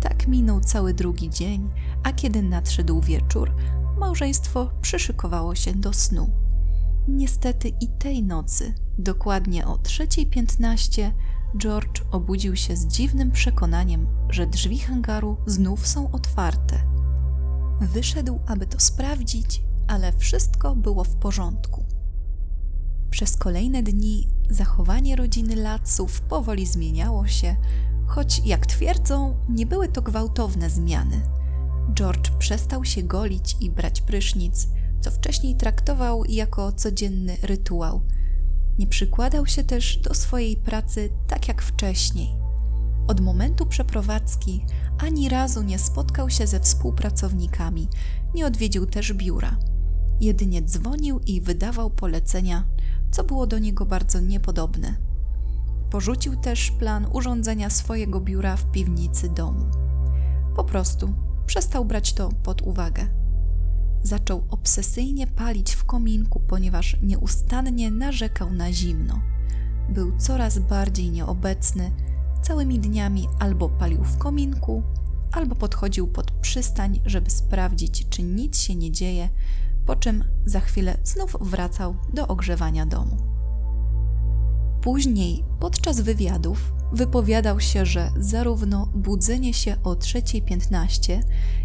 Tak 0.00 0.28
minął 0.28 0.60
cały 0.60 0.94
drugi 0.94 1.30
dzień, 1.30 1.70
a 2.02 2.12
kiedy 2.12 2.42
nadszedł 2.42 3.00
wieczór, 3.00 3.52
małżeństwo 3.98 4.70
przyszykowało 4.82 5.54
się 5.54 5.74
do 5.74 5.92
snu. 5.92 6.30
Niestety 7.08 7.68
i 7.68 7.88
tej 7.88 8.22
nocy, 8.22 8.74
dokładnie 8.98 9.66
o 9.66 9.76
3.15, 9.76 11.10
George 11.58 12.02
obudził 12.10 12.56
się 12.56 12.76
z 12.76 12.86
dziwnym 12.86 13.30
przekonaniem, 13.30 14.06
że 14.28 14.46
drzwi 14.46 14.78
hangaru 14.78 15.36
znów 15.46 15.86
są 15.86 16.10
otwarte. 16.10 16.82
Wyszedł, 17.80 18.40
aby 18.46 18.66
to 18.66 18.80
sprawdzić, 18.80 19.62
ale 19.88 20.12
wszystko 20.12 20.76
było 20.76 21.04
w 21.04 21.16
porządku. 21.16 21.84
Przez 23.10 23.36
kolejne 23.36 23.82
dni 23.82 24.28
zachowanie 24.50 25.16
rodziny 25.16 25.56
Latsów 25.56 26.20
powoli 26.20 26.66
zmieniało 26.66 27.26
się, 27.26 27.56
choć 28.06 28.42
jak 28.46 28.66
twierdzą, 28.66 29.36
nie 29.48 29.66
były 29.66 29.88
to 29.88 30.02
gwałtowne 30.02 30.70
zmiany. 30.70 31.20
George 31.94 32.30
przestał 32.30 32.84
się 32.84 33.02
golić 33.02 33.56
i 33.60 33.70
brać 33.70 34.00
prysznic, 34.00 34.68
co 35.00 35.10
wcześniej 35.10 35.56
traktował 35.56 36.24
jako 36.24 36.72
codzienny 36.72 37.36
rytuał. 37.42 38.00
Nie 38.80 38.86
przykładał 38.86 39.46
się 39.46 39.64
też 39.64 39.96
do 39.96 40.14
swojej 40.14 40.56
pracy 40.56 41.10
tak 41.26 41.48
jak 41.48 41.62
wcześniej. 41.62 42.28
Od 43.08 43.20
momentu 43.20 43.66
przeprowadzki 43.66 44.64
ani 44.98 45.28
razu 45.28 45.62
nie 45.62 45.78
spotkał 45.78 46.30
się 46.30 46.46
ze 46.46 46.60
współpracownikami, 46.60 47.88
nie 48.34 48.46
odwiedził 48.46 48.86
też 48.86 49.12
biura. 49.12 49.56
Jedynie 50.20 50.62
dzwonił 50.62 51.20
i 51.26 51.40
wydawał 51.40 51.90
polecenia, 51.90 52.64
co 53.10 53.24
było 53.24 53.46
do 53.46 53.58
niego 53.58 53.86
bardzo 53.86 54.20
niepodobne. 54.20 54.96
Porzucił 55.90 56.36
też 56.36 56.70
plan 56.70 57.06
urządzenia 57.12 57.70
swojego 57.70 58.20
biura 58.20 58.56
w 58.56 58.70
piwnicy 58.70 59.28
domu. 59.28 59.66
Po 60.56 60.64
prostu 60.64 61.12
przestał 61.46 61.84
brać 61.84 62.12
to 62.12 62.28
pod 62.42 62.62
uwagę. 62.62 63.19
Zaczął 64.02 64.44
obsesyjnie 64.50 65.26
palić 65.26 65.72
w 65.72 65.84
kominku, 65.84 66.40
ponieważ 66.40 66.96
nieustannie 67.02 67.90
narzekał 67.90 68.52
na 68.52 68.72
zimno. 68.72 69.20
Był 69.88 70.18
coraz 70.18 70.58
bardziej 70.58 71.10
nieobecny, 71.10 71.90
całymi 72.42 72.78
dniami 72.78 73.28
albo 73.38 73.68
palił 73.68 74.04
w 74.04 74.18
kominku, 74.18 74.82
albo 75.32 75.54
podchodził 75.54 76.06
pod 76.06 76.30
przystań, 76.30 77.00
żeby 77.06 77.30
sprawdzić, 77.30 78.08
czy 78.08 78.22
nic 78.22 78.58
się 78.58 78.74
nie 78.74 78.92
dzieje, 78.92 79.28
po 79.86 79.96
czym 79.96 80.24
za 80.44 80.60
chwilę 80.60 80.98
znów 81.04 81.36
wracał 81.40 81.94
do 82.14 82.28
ogrzewania 82.28 82.86
domu. 82.86 83.16
Później, 84.80 85.44
podczas 85.60 86.00
wywiadów, 86.00 86.72
wypowiadał 86.92 87.60
się, 87.60 87.86
że 87.86 88.10
zarówno 88.16 88.86
budzenie 88.94 89.54
się 89.54 89.76
o 89.84 89.94
3.15, 89.94 91.22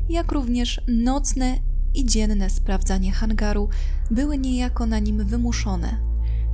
jak 0.09 0.31
również 0.31 0.81
nocne 0.87 1.59
i 1.99 2.05
dzienne 2.05 2.49
sprawdzanie 2.49 3.11
hangaru 3.11 3.69
były 4.11 4.37
niejako 4.37 4.85
na 4.85 4.99
nim 4.99 5.25
wymuszone. 5.25 5.97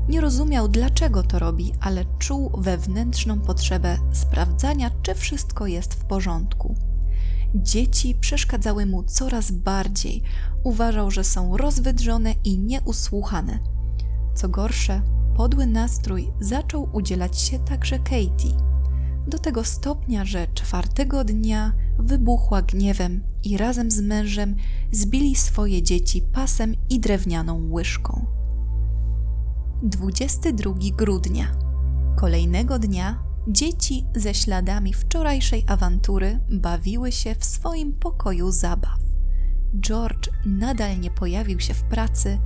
Nie 0.10 0.21
rozumiał, 0.21 0.67
dlaczego 0.67 1.24
to 1.24 1.39
robi, 1.39 1.74
ale 1.81 2.05
czuł 2.19 2.51
wewnętrzną 2.57 3.39
potrzebę 3.39 3.98
sprawdzania, 4.13 4.91
czy 5.01 5.15
wszystko 5.15 5.67
jest 5.67 5.93
w 5.93 6.05
porządku. 6.05 6.75
Dzieci 7.55 8.15
przeszkadzały 8.15 8.86
mu 8.86 9.03
coraz 9.03 9.51
bardziej. 9.51 10.24
Uważał, 10.63 11.12
że 11.12 11.24
są 11.24 11.57
rozwydrzone 11.57 12.33
i 12.43 12.60
nieusłuchane. 12.60 13.60
Co 14.36 14.50
gorsze, 14.50 15.01
podły 15.38 15.67
nastrój 15.67 16.31
zaczął 16.39 16.89
udzielać 16.93 17.39
się 17.39 17.60
także 17.60 18.00
Katie. 18.00 18.57
Do 19.27 19.39
tego 19.39 19.63
stopnia, 19.63 20.25
że 20.25 20.48
czwartego 20.53 21.24
dnia 21.24 21.74
wybuchła 22.01 22.62
gniewem 22.62 23.24
i 23.43 23.58
razem 23.58 23.91
z 23.91 24.01
mężem 24.01 24.55
zbili 24.91 25.36
swoje 25.36 25.84
dzieci 25.84 26.22
pasem 26.22 26.75
i 26.89 27.00
drewnianą 27.00 27.72
łyżką. 27.72 28.25
22 29.84 30.74
grudnia. 30.98 31.51
Kolejnego 32.15 32.79
dnia 32.79 33.24
dzieci 33.48 34.05
ze 34.15 34.34
śladami 34.34 34.94
wczorajszej 34.94 35.64
awantury 35.68 36.40
bawiły 36.50 37.11
się 37.11 37.35
w 37.35 37.46
swoim 37.46 37.94
pokoju 37.94 38.51
zabaw. 38.51 39.00
George 39.79 40.29
nadal 40.46 41.00
nie 41.00 41.11
pojawił 41.11 41.59
się 41.59 41.74
w 41.74 41.83
pracy, 41.83 42.40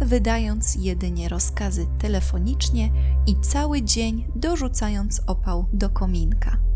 wydając 0.00 0.74
jedynie 0.74 1.28
rozkazy 1.28 1.86
telefonicznie 1.98 2.92
i 3.26 3.40
cały 3.40 3.82
dzień 3.82 4.26
dorzucając 4.36 5.22
opał 5.26 5.66
do 5.72 5.90
kominka. 5.90 6.69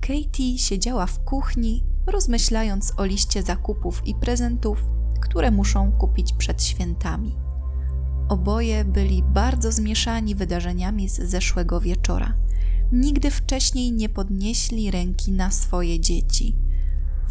Katie 0.00 0.58
siedziała 0.58 1.06
w 1.06 1.24
kuchni, 1.24 1.84
rozmyślając 2.06 2.92
o 2.96 3.04
liście 3.04 3.42
zakupów 3.42 4.06
i 4.06 4.14
prezentów, 4.14 4.84
które 5.20 5.50
muszą 5.50 5.92
kupić 5.92 6.32
przed 6.32 6.62
świętami. 6.62 7.36
Oboje 8.28 8.84
byli 8.84 9.22
bardzo 9.22 9.72
zmieszani 9.72 10.34
wydarzeniami 10.34 11.08
z 11.08 11.20
zeszłego 11.20 11.80
wieczora. 11.80 12.34
Nigdy 12.92 13.30
wcześniej 13.30 13.92
nie 13.92 14.08
podnieśli 14.08 14.90
ręki 14.90 15.32
na 15.32 15.50
swoje 15.50 16.00
dzieci. 16.00 16.56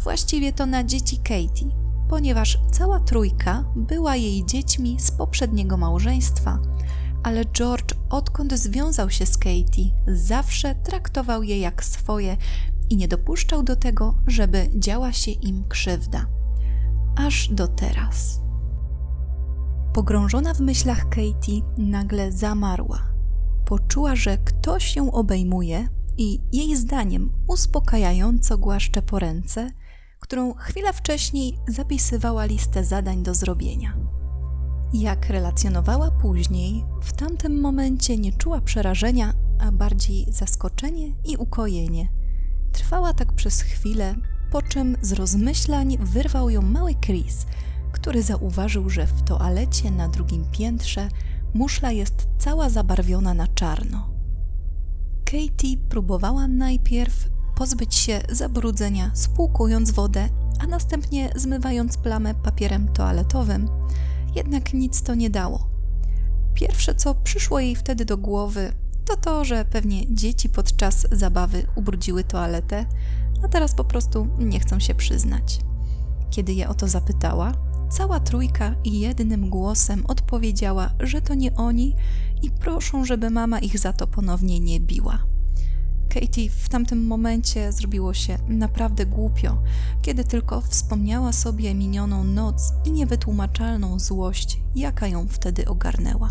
Właściwie 0.02 0.52
to 0.52 0.66
na 0.66 0.84
dzieci 0.84 1.16
Katie, 1.18 1.70
ponieważ 2.08 2.58
cała 2.72 3.00
trójka 3.00 3.64
była 3.76 4.16
jej 4.16 4.46
dziećmi 4.46 4.96
z 5.00 5.10
poprzedniego 5.10 5.76
małżeństwa, 5.76 6.58
ale 7.22 7.44
George, 7.44 7.94
odkąd 8.10 8.52
związał 8.52 9.10
się 9.10 9.26
z 9.26 9.38
Katie, 9.38 9.90
zawsze 10.06 10.74
traktował 10.74 11.42
je 11.42 11.58
jak 11.58 11.84
swoje 11.84 12.36
i 12.90 12.96
nie 12.96 13.08
dopuszczał 13.08 13.62
do 13.62 13.76
tego, 13.76 14.14
żeby 14.26 14.70
działa 14.74 15.12
się 15.12 15.30
im 15.30 15.64
krzywda. 15.68 16.26
Aż 17.16 17.48
do 17.48 17.68
teraz. 17.68 18.40
Pogrążona 19.92 20.54
w 20.54 20.60
myślach 20.60 21.08
Katie 21.08 21.60
nagle 21.78 22.32
zamarła. 22.32 23.02
Poczuła, 23.64 24.16
że 24.16 24.38
ktoś 24.38 24.96
ją 24.96 25.12
obejmuje 25.12 25.88
i 26.18 26.40
jej 26.52 26.76
zdaniem 26.76 27.32
uspokajająco 27.46 28.58
głaszcze 28.58 29.02
po 29.02 29.18
ręce, 29.18 29.70
którą 30.20 30.54
chwilę 30.54 30.92
wcześniej 30.92 31.58
zapisywała 31.68 32.44
listę 32.44 32.84
zadań 32.84 33.22
do 33.22 33.34
zrobienia. 33.34 34.19
Jak 34.92 35.26
relacjonowała 35.28 36.10
później, 36.10 36.84
w 37.02 37.12
tamtym 37.12 37.60
momencie 37.60 38.16
nie 38.16 38.32
czuła 38.32 38.60
przerażenia, 38.60 39.32
a 39.58 39.72
bardziej 39.72 40.26
zaskoczenie 40.32 41.06
i 41.24 41.36
ukojenie. 41.36 42.08
Trwała 42.72 43.14
tak 43.14 43.32
przez 43.32 43.60
chwilę, 43.60 44.14
po 44.50 44.62
czym 44.62 44.96
z 45.02 45.12
rozmyślań 45.12 45.98
wyrwał 46.00 46.50
ją 46.50 46.62
mały 46.62 46.94
Chris, 46.94 47.46
który 47.92 48.22
zauważył, 48.22 48.90
że 48.90 49.06
w 49.06 49.22
toalecie 49.22 49.90
na 49.90 50.08
drugim 50.08 50.44
piętrze 50.52 51.08
muszla 51.54 51.92
jest 51.92 52.28
cała 52.38 52.70
zabarwiona 52.70 53.34
na 53.34 53.46
czarno. 53.46 54.08
Katie 55.24 55.76
próbowała 55.88 56.48
najpierw 56.48 57.30
pozbyć 57.56 57.94
się 57.94 58.20
zabrudzenia, 58.30 59.10
spłukując 59.14 59.90
wodę, 59.90 60.28
a 60.58 60.66
następnie 60.66 61.30
zmywając 61.36 61.96
plamę 61.96 62.34
papierem 62.34 62.88
toaletowym, 62.88 63.68
jednak 64.34 64.74
nic 64.74 65.02
to 65.02 65.14
nie 65.14 65.30
dało. 65.30 65.66
Pierwsze, 66.54 66.94
co 66.94 67.14
przyszło 67.14 67.60
jej 67.60 67.76
wtedy 67.76 68.04
do 68.04 68.16
głowy, 68.16 68.72
to 69.04 69.16
to, 69.16 69.44
że 69.44 69.64
pewnie 69.64 70.14
dzieci 70.14 70.48
podczas 70.48 71.06
zabawy 71.12 71.66
ubrudziły 71.74 72.24
toaletę, 72.24 72.86
a 73.44 73.48
teraz 73.48 73.74
po 73.74 73.84
prostu 73.84 74.26
nie 74.38 74.60
chcą 74.60 74.80
się 74.80 74.94
przyznać. 74.94 75.60
Kiedy 76.30 76.52
je 76.52 76.68
o 76.68 76.74
to 76.74 76.88
zapytała, 76.88 77.52
cała 77.90 78.20
trójka 78.20 78.74
jednym 78.84 79.50
głosem 79.50 80.06
odpowiedziała, 80.06 80.90
że 81.00 81.22
to 81.22 81.34
nie 81.34 81.54
oni 81.54 81.96
i 82.42 82.50
proszą, 82.50 83.04
żeby 83.04 83.30
mama 83.30 83.58
ich 83.58 83.78
za 83.78 83.92
to 83.92 84.06
ponownie 84.06 84.60
nie 84.60 84.80
biła. 84.80 85.18
Katie 86.14 86.50
w 86.50 86.68
tamtym 86.68 87.06
momencie 87.06 87.72
zrobiło 87.72 88.14
się 88.14 88.38
naprawdę 88.48 89.06
głupio, 89.06 89.62
kiedy 90.02 90.24
tylko 90.24 90.60
wspomniała 90.60 91.32
sobie 91.32 91.74
minioną 91.74 92.24
noc 92.24 92.72
i 92.84 92.92
niewytłumaczalną 92.92 93.98
złość, 93.98 94.60
jaka 94.74 95.08
ją 95.08 95.28
wtedy 95.28 95.68
ogarnęła. 95.68 96.30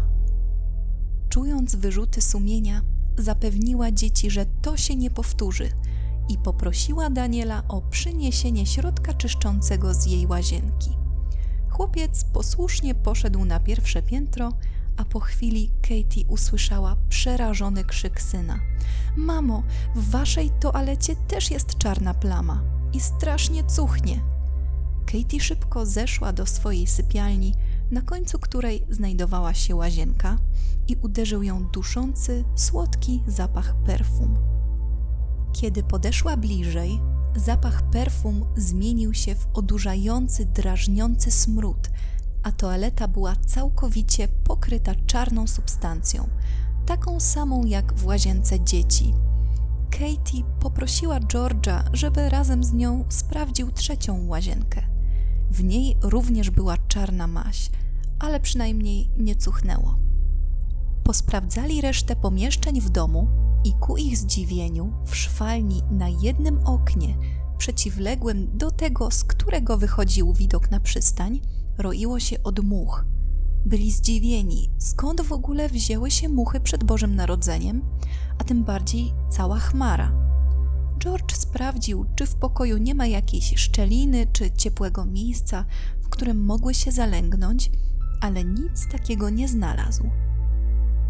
Czując 1.29 1.75
wyrzuty 1.75 2.21
sumienia, 2.21 2.81
zapewniła 3.17 3.91
dzieci, 3.91 4.29
że 4.29 4.45
to 4.61 4.77
się 4.77 4.95
nie 4.95 5.09
powtórzy 5.09 5.69
i 6.29 6.37
poprosiła 6.37 7.09
Daniela 7.09 7.63
o 7.67 7.81
przyniesienie 7.81 8.65
środka 8.65 9.13
czyszczącego 9.13 9.93
z 9.93 10.05
jej 10.05 10.27
łazienki. 10.27 10.89
Chłopiec 11.69 12.23
posłusznie 12.23 12.95
poszedł 12.95 13.45
na 13.45 13.59
pierwsze 13.59 14.01
piętro, 14.01 14.53
a 14.99 15.05
po 15.05 15.19
chwili 15.19 15.71
Katie 15.81 16.25
usłyszała 16.27 16.95
przerażony 17.09 17.83
krzyk 17.83 18.21
syna. 18.21 18.59
Mamo, 19.15 19.63
w 19.95 20.09
waszej 20.09 20.51
toalecie 20.59 21.15
też 21.15 21.51
jest 21.51 21.77
czarna 21.77 22.13
plama 22.13 22.63
i 22.93 22.99
strasznie 22.99 23.63
cuchnie. 23.63 24.21
Katie 25.05 25.39
szybko 25.39 25.85
zeszła 25.85 26.33
do 26.33 26.45
swojej 26.45 26.87
sypialni, 26.87 27.53
na 27.91 28.01
końcu 28.01 28.39
której 28.39 28.85
znajdowała 28.89 29.53
się 29.53 29.75
łazienka 29.75 30.37
i 30.87 30.95
uderzył 30.95 31.43
ją 31.43 31.65
duszący, 31.65 32.43
słodki 32.55 33.23
zapach 33.27 33.75
perfum. 33.75 34.37
Kiedy 35.53 35.83
podeszła 35.83 36.37
bliżej, 36.37 36.99
zapach 37.35 37.89
perfum 37.89 38.45
zmienił 38.57 39.13
się 39.13 39.35
w 39.35 39.47
odurzający, 39.53 40.45
drażniący 40.45 41.31
smród, 41.31 41.89
a 42.43 42.51
toaleta 42.51 43.07
była 43.07 43.35
całkowicie 43.35 44.27
pokryta 44.27 44.95
czarną 45.07 45.47
substancją, 45.47 46.29
taką 46.85 47.19
samą 47.19 47.65
jak 47.65 47.93
w 47.93 48.05
łazience 48.05 48.59
dzieci. 48.59 49.13
Katie 49.91 50.43
poprosiła 50.59 51.19
George'a, 51.19 51.83
żeby 51.93 52.29
razem 52.29 52.63
z 52.63 52.73
nią 52.73 53.05
sprawdził 53.09 53.71
trzecią 53.71 54.27
łazienkę. 54.27 54.81
W 55.51 55.63
niej 55.63 55.97
również 56.01 56.49
była 56.49 56.77
czarna 56.77 57.27
maś, 57.27 57.69
ale 58.19 58.39
przynajmniej 58.39 59.09
nie 59.17 59.35
cuchnęło. 59.35 59.95
Posprawdzali 61.03 61.81
resztę 61.81 62.15
pomieszczeń 62.15 62.81
w 62.81 62.89
domu 62.89 63.27
i 63.63 63.73
ku 63.73 63.97
ich 63.97 64.17
zdziwieniu 64.17 64.93
w 65.05 65.15
szwalni 65.15 65.81
na 65.91 66.09
jednym 66.09 66.59
oknie, 66.65 67.15
przeciwległym 67.57 68.57
do 68.57 68.71
tego, 68.71 69.11
z 69.11 69.23
którego 69.23 69.77
wychodził 69.77 70.33
widok 70.33 70.71
na 70.71 70.79
przystań, 70.79 71.41
roiło 71.79 72.19
się 72.19 72.43
od 72.43 72.59
much. 72.59 73.05
Byli 73.65 73.91
zdziwieni, 73.91 74.71
skąd 74.77 75.21
w 75.21 75.31
ogóle 75.31 75.69
wzięły 75.69 76.11
się 76.11 76.29
muchy 76.29 76.59
przed 76.59 76.83
Bożym 76.83 77.15
Narodzeniem, 77.15 77.81
a 78.39 78.43
tym 78.43 78.63
bardziej 78.63 79.13
cała 79.29 79.59
chmara. 79.59 80.11
George 80.99 81.35
sprawdził, 81.35 82.05
czy 82.15 82.25
w 82.25 82.35
pokoju 82.35 82.77
nie 82.77 82.95
ma 82.95 83.05
jakiejś 83.07 83.53
szczeliny 83.57 84.27
czy 84.33 84.51
ciepłego 84.51 85.05
miejsca, 85.05 85.65
w 86.01 86.09
którym 86.09 86.45
mogły 86.45 86.73
się 86.73 86.91
zalęgnąć, 86.91 87.71
ale 88.21 88.43
nic 88.43 88.87
takiego 88.91 89.29
nie 89.29 89.47
znalazł. 89.47 90.09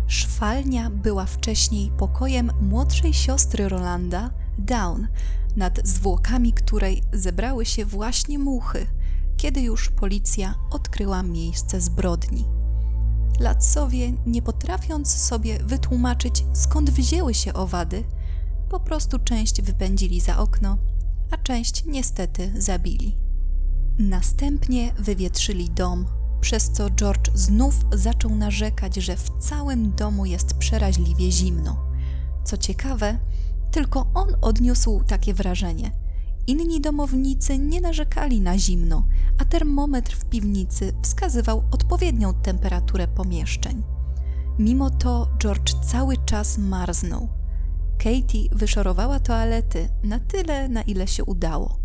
Szwalnia 0.08 0.89
była 0.89 1.25
wcześniej 1.25 1.91
pokojem 1.97 2.51
młodszej 2.62 3.13
siostry 3.13 3.69
Rolanda, 3.69 4.29
Down, 4.58 5.08
nad 5.55 5.88
zwłokami 5.88 6.53
której 6.53 7.03
zebrały 7.13 7.65
się 7.65 7.86
właśnie 7.86 8.39
muchy, 8.39 8.88
kiedy 9.39 9.62
już 9.62 9.89
policja 9.89 10.56
odkryła 10.71 11.23
miejsce 11.23 11.82
zbrodni. 11.82 12.45
Latsowie, 13.39 14.13
nie 14.25 14.41
potrafiąc 14.41 15.15
sobie 15.15 15.60
wytłumaczyć, 15.60 16.45
skąd 16.54 16.89
wzięły 16.89 17.34
się 17.34 17.54
owady, 17.54 18.04
po 18.69 18.80
prostu 18.80 19.19
część 19.19 19.62
wypędzili 19.62 20.19
za 20.21 20.38
okno, 20.38 20.78
a 21.32 21.38
część 21.38 21.86
niestety 21.86 22.54
zabili. 22.62 23.15
Następnie 23.99 24.93
wywietrzyli 24.99 25.69
dom, 25.69 26.06
przez 26.41 26.71
co 26.71 26.89
George 26.89 27.32
znów 27.34 27.75
zaczął 27.93 28.36
narzekać, 28.36 28.95
że 28.95 29.15
w 29.15 29.30
całym 29.39 29.95
domu 29.95 30.25
jest 30.25 30.54
przeraźliwie 30.54 31.32
zimno. 31.32 31.86
Co 32.43 32.58
ciekawe, 32.58 33.19
tylko 33.71 34.06
on 34.13 34.28
odniósł 34.41 35.04
takie 35.04 35.34
wrażenie. 35.34 36.08
Inni 36.49 36.81
domownicy 36.81 37.57
nie 37.57 37.81
narzekali 37.81 38.41
na 38.41 38.57
zimno, 38.57 39.03
a 39.38 39.45
termometr 39.45 40.15
w 40.15 40.25
piwnicy 40.25 40.93
wskazywał 41.01 41.63
odpowiednią 41.71 42.33
temperaturę 42.33 43.07
pomieszczeń. 43.07 43.83
Mimo 44.59 44.89
to 44.89 45.27
George 45.39 45.73
cały 45.83 46.17
czas 46.17 46.57
marznął. 46.57 47.29
Katie 47.97 48.49
wyszorowała 48.51 49.19
toalety 49.19 49.89
na 50.03 50.19
tyle, 50.19 50.69
na 50.69 50.81
ile 50.81 51.07
się 51.07 51.23
udało. 51.23 51.79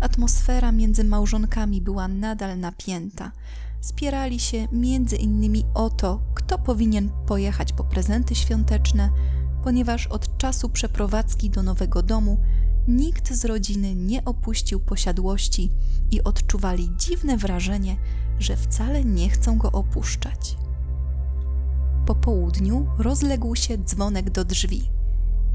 Atmosfera 0.00 0.72
między 0.72 1.04
małżonkami 1.04 1.80
była 1.80 2.08
nadal 2.08 2.58
napięta. 2.58 3.32
Spierali 3.80 4.40
się 4.40 4.68
między 4.72 5.16
innymi 5.16 5.64
o 5.74 5.90
to, 5.90 6.22
kto 6.34 6.58
powinien 6.58 7.10
pojechać 7.26 7.72
po 7.72 7.84
prezenty 7.84 8.34
świąteczne, 8.34 9.10
ponieważ 9.64 10.06
od 10.06 10.36
czasu 10.38 10.68
przeprowadzki 10.68 11.50
do 11.50 11.62
nowego 11.62 12.02
domu 12.02 12.38
nikt 12.96 13.32
z 13.34 13.44
rodziny 13.44 13.94
nie 13.94 14.24
opuścił 14.24 14.80
posiadłości 14.80 15.70
i 16.10 16.22
odczuwali 16.22 16.92
dziwne 16.96 17.36
wrażenie, 17.36 17.96
że 18.38 18.56
wcale 18.56 19.04
nie 19.04 19.28
chcą 19.28 19.58
go 19.58 19.72
opuszczać. 19.72 20.56
Po 22.06 22.14
południu 22.14 22.86
rozległ 22.98 23.56
się 23.56 23.78
dzwonek 23.78 24.30
do 24.30 24.44
drzwi. 24.44 24.82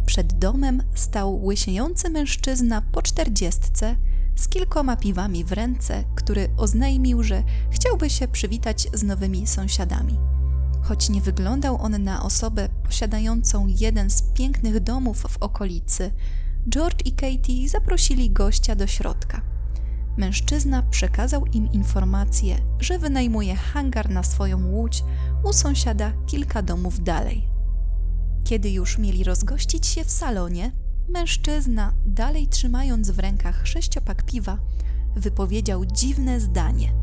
Przed 0.05 0.39
domem 0.39 0.83
stał 0.95 1.45
łysiejący 1.45 2.09
mężczyzna 2.09 2.81
po 2.81 3.01
czterdziestce 3.01 3.95
z 4.35 4.47
kilkoma 4.47 4.97
piwami 4.97 5.43
w 5.43 5.51
ręce, 5.51 6.03
który 6.15 6.49
oznajmił, 6.57 7.23
że 7.23 7.43
chciałby 7.69 8.09
się 8.09 8.27
przywitać 8.27 8.87
z 8.93 9.03
nowymi 9.03 9.47
sąsiadami. 9.47 10.17
Choć 10.81 11.09
nie 11.09 11.21
wyglądał 11.21 11.81
on 11.81 12.03
na 12.03 12.23
osobę 12.23 12.69
posiadającą 12.83 13.67
jeden 13.67 14.09
z 14.09 14.21
pięknych 14.21 14.79
domów 14.79 15.17
w 15.29 15.37
okolicy, 15.37 16.11
George 16.69 17.05
i 17.05 17.11
Katie 17.11 17.69
zaprosili 17.69 18.31
gościa 18.31 18.75
do 18.75 18.87
środka. 18.87 19.41
Mężczyzna 20.17 20.83
przekazał 20.83 21.45
im 21.45 21.71
informację, 21.71 22.57
że 22.79 22.99
wynajmuje 22.99 23.55
hangar 23.55 24.09
na 24.09 24.23
swoją 24.23 24.67
łódź 24.71 25.03
u 25.43 25.53
sąsiada 25.53 26.13
kilka 26.25 26.61
domów 26.61 27.03
dalej. 27.03 27.47
Kiedy 28.43 28.69
już 28.69 28.97
mieli 28.97 29.23
rozgościć 29.23 29.87
się 29.87 30.03
w 30.03 30.11
salonie, 30.11 30.71
mężczyzna, 31.09 31.93
dalej 32.05 32.47
trzymając 32.47 33.11
w 33.11 33.19
rękach 33.19 33.67
sześciopak 33.67 34.23
piwa, 34.23 34.57
wypowiedział 35.15 35.85
dziwne 35.85 36.39
zdanie: 36.39 36.93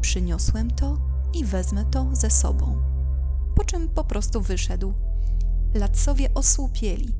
Przyniosłem 0.00 0.70
to 0.70 0.98
i 1.34 1.44
wezmę 1.44 1.84
to 1.84 2.08
ze 2.12 2.30
sobą. 2.30 2.82
Po 3.56 3.64
czym 3.64 3.88
po 3.88 4.04
prostu 4.04 4.40
wyszedł. 4.40 4.94
Latsowie 5.74 6.34
osłupieli. 6.34 7.12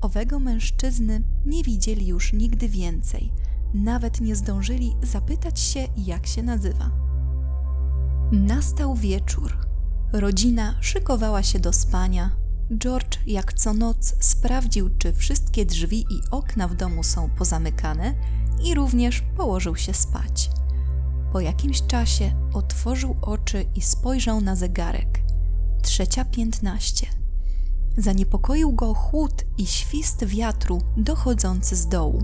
Owego 0.00 0.38
mężczyzny 0.38 1.22
nie 1.46 1.62
widzieli 1.62 2.06
już 2.06 2.32
nigdy 2.32 2.68
więcej. 2.68 3.32
Nawet 3.74 4.20
nie 4.20 4.36
zdążyli 4.36 4.96
zapytać 5.02 5.60
się, 5.60 5.88
jak 5.96 6.26
się 6.26 6.42
nazywa. 6.42 6.90
Nastał 8.32 8.94
wieczór. 8.94 9.56
Rodzina 10.12 10.74
szykowała 10.80 11.42
się 11.42 11.58
do 11.58 11.72
spania, 11.72 12.30
George 12.78 13.18
jak 13.26 13.52
co 13.52 13.74
noc 13.74 14.14
sprawdził, 14.20 14.90
czy 14.98 15.12
wszystkie 15.12 15.66
drzwi 15.66 16.00
i 16.00 16.20
okna 16.30 16.68
w 16.68 16.74
domu 16.74 17.02
są 17.02 17.30
pozamykane 17.30 18.14
i 18.64 18.74
również 18.74 19.22
położył 19.36 19.76
się 19.76 19.94
spać. 19.94 20.50
Po 21.32 21.40
jakimś 21.40 21.82
czasie 21.82 22.32
otworzył 22.52 23.16
oczy 23.22 23.64
i 23.74 23.80
spojrzał 23.80 24.40
na 24.40 24.56
zegarek. 24.56 25.20
Trzecia 25.82 26.24
piętnaście. 26.24 27.17
Zaniepokoił 27.98 28.72
go 28.72 28.94
chłód 28.94 29.44
i 29.58 29.66
świst 29.66 30.24
wiatru 30.24 30.82
dochodzący 30.96 31.76
z 31.76 31.88
dołu. 31.88 32.22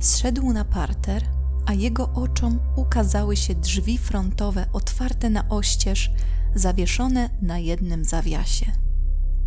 Zszedł 0.00 0.52
na 0.52 0.64
parter, 0.64 1.22
a 1.66 1.72
jego 1.72 2.12
oczom 2.12 2.58
ukazały 2.76 3.36
się 3.36 3.54
drzwi 3.54 3.98
frontowe 3.98 4.66
otwarte 4.72 5.30
na 5.30 5.48
oścież, 5.48 6.10
zawieszone 6.54 7.30
na 7.42 7.58
jednym 7.58 8.04
zawiasie. 8.04 8.72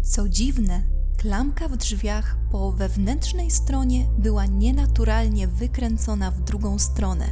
Co 0.02 0.30
dziwne, 0.30 0.84
klamka 1.18 1.68
w 1.68 1.78
drzwiach 1.78 2.38
po 2.52 2.72
wewnętrznej 2.72 3.52
stronie 3.52 4.06
była 4.18 4.46
nienaturalnie 4.46 5.48
wykręcona 5.48 6.32
w 6.32 6.42
drugą 6.42 6.80
stronę, 6.80 7.26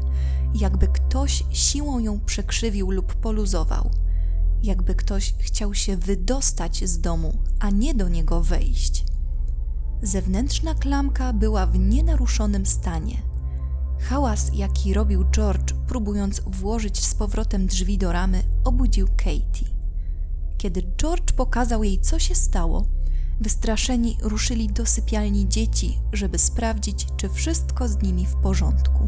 jakby 0.54 0.88
ktoś 0.88 1.44
siłą 1.52 2.00
ją 2.00 2.20
przekrzywił 2.20 2.92
lub 2.92 3.16
poluzował. 3.16 3.92
Jakby 4.64 4.96
ktoś 4.96 5.34
chciał 5.40 5.74
się 5.74 5.98
wydostać 5.98 6.90
z 6.90 7.02
domu, 7.02 7.34
a 7.60 7.70
nie 7.70 7.96
do 7.96 8.10
niego 8.10 8.42
wejść. 8.42 9.06
Zewnętrzna 10.02 10.76
klamka 10.76 11.34
była 11.34 11.66
w 11.66 11.80
nienaruszonym 11.80 12.66
stanie. 12.66 13.18
Hałas, 14.00 14.52
jaki 14.54 14.94
robił 14.94 15.26
George, 15.32 15.74
próbując 15.88 16.42
włożyć 16.46 17.06
z 17.06 17.16
powrotem 17.16 17.68
drzwi 17.68 17.98
do 17.98 18.12
ramy, 18.12 18.44
obudził 18.64 19.08
Katie. 19.08 19.78
Kiedy 20.58 20.84
George 20.98 21.32
pokazał 21.32 21.84
jej, 21.84 22.00
co 22.00 22.20
się 22.20 22.36
stało, 22.36 22.86
wystraszeni 23.42 24.18
ruszyli 24.22 24.68
do 24.68 24.86
sypialni 24.86 25.50
dzieci, 25.50 26.00
żeby 26.14 26.38
sprawdzić, 26.38 27.08
czy 27.18 27.30
wszystko 27.30 27.88
z 27.88 28.02
nimi 28.02 28.26
w 28.26 28.36
porządku. 28.36 29.06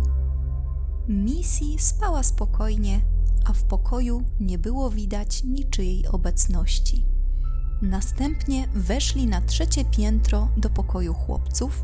Missy 1.08 1.66
spała 1.78 2.24
spokojnie, 2.24 3.02
a 3.46 3.54
w 3.54 3.64
pokoju 3.64 4.24
nie 4.40 4.58
było 4.58 4.90
widać 4.90 5.44
niczyjej 5.44 6.08
obecności. 6.08 7.06
Następnie 7.82 8.68
weszli 8.74 9.28
na 9.28 9.42
trzecie 9.42 9.86
piętro 9.86 10.50
do 10.58 10.70
pokoju 10.70 11.14
chłopców, 11.14 11.84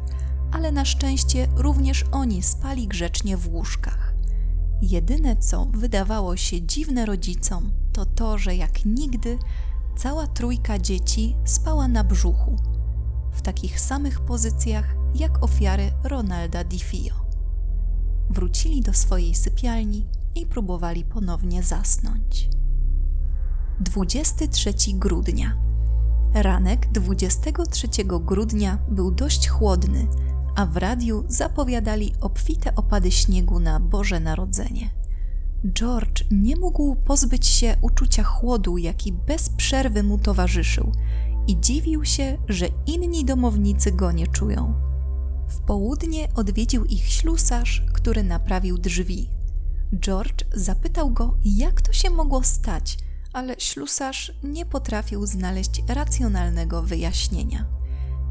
ale 0.51 0.71
na 0.71 0.85
szczęście 0.85 1.47
również 1.55 2.05
oni 2.11 2.43
spali 2.43 2.87
grzecznie 2.87 3.37
w 3.37 3.53
łóżkach. 3.53 4.13
Jedyne 4.81 5.35
co 5.35 5.65
wydawało 5.65 6.37
się 6.37 6.61
dziwne 6.61 7.05
rodzicom, 7.05 7.71
to 7.93 8.05
to, 8.05 8.37
że 8.37 8.55
jak 8.55 8.85
nigdy 8.85 9.37
cała 9.97 10.27
trójka 10.27 10.79
dzieci 10.79 11.35
spała 11.45 11.87
na 11.87 12.03
brzuchu, 12.03 12.57
w 13.31 13.41
takich 13.41 13.79
samych 13.79 14.19
pozycjach 14.19 14.95
jak 15.15 15.43
ofiary 15.43 15.91
Ronalda 16.03 16.63
DiFio. 16.63 17.25
Wrócili 18.29 18.81
do 18.81 18.93
swojej 18.93 19.35
sypialni 19.35 20.05
i 20.35 20.45
próbowali 20.45 21.03
ponownie 21.03 21.63
zasnąć. 21.63 22.49
23 23.79 24.73
grudnia. 24.93 25.57
Ranek 26.33 26.91
23 26.91 27.87
grudnia 28.05 28.77
był 28.89 29.11
dość 29.11 29.47
chłodny, 29.47 30.07
a 30.55 30.65
w 30.65 30.77
radiu 30.77 31.23
zapowiadali 31.27 32.13
obfite 32.21 32.75
opady 32.75 33.11
śniegu 33.11 33.59
na 33.59 33.79
Boże 33.79 34.19
Narodzenie. 34.19 34.89
George 35.73 36.23
nie 36.31 36.55
mógł 36.55 36.95
pozbyć 36.95 37.47
się 37.47 37.77
uczucia 37.81 38.23
chłodu, 38.23 38.77
jaki 38.77 39.13
bez 39.13 39.49
przerwy 39.49 40.03
mu 40.03 40.17
towarzyszył, 40.17 40.91
i 41.47 41.59
dziwił 41.59 42.05
się, 42.05 42.37
że 42.49 42.67
inni 42.87 43.25
domownicy 43.25 43.91
go 43.91 44.11
nie 44.11 44.27
czują. 44.27 44.73
W 45.47 45.59
południe 45.59 46.27
odwiedził 46.35 46.85
ich 46.85 47.07
ślusarz, 47.07 47.85
który 47.93 48.23
naprawił 48.23 48.77
drzwi. 48.77 49.34
George 49.99 50.45
zapytał 50.53 51.09
go, 51.09 51.37
jak 51.45 51.81
to 51.81 51.93
się 51.93 52.09
mogło 52.09 52.43
stać, 52.43 52.97
ale 53.33 53.55
ślusarz 53.57 54.31
nie 54.43 54.65
potrafił 54.65 55.25
znaleźć 55.25 55.83
racjonalnego 55.87 56.81
wyjaśnienia. 56.81 57.65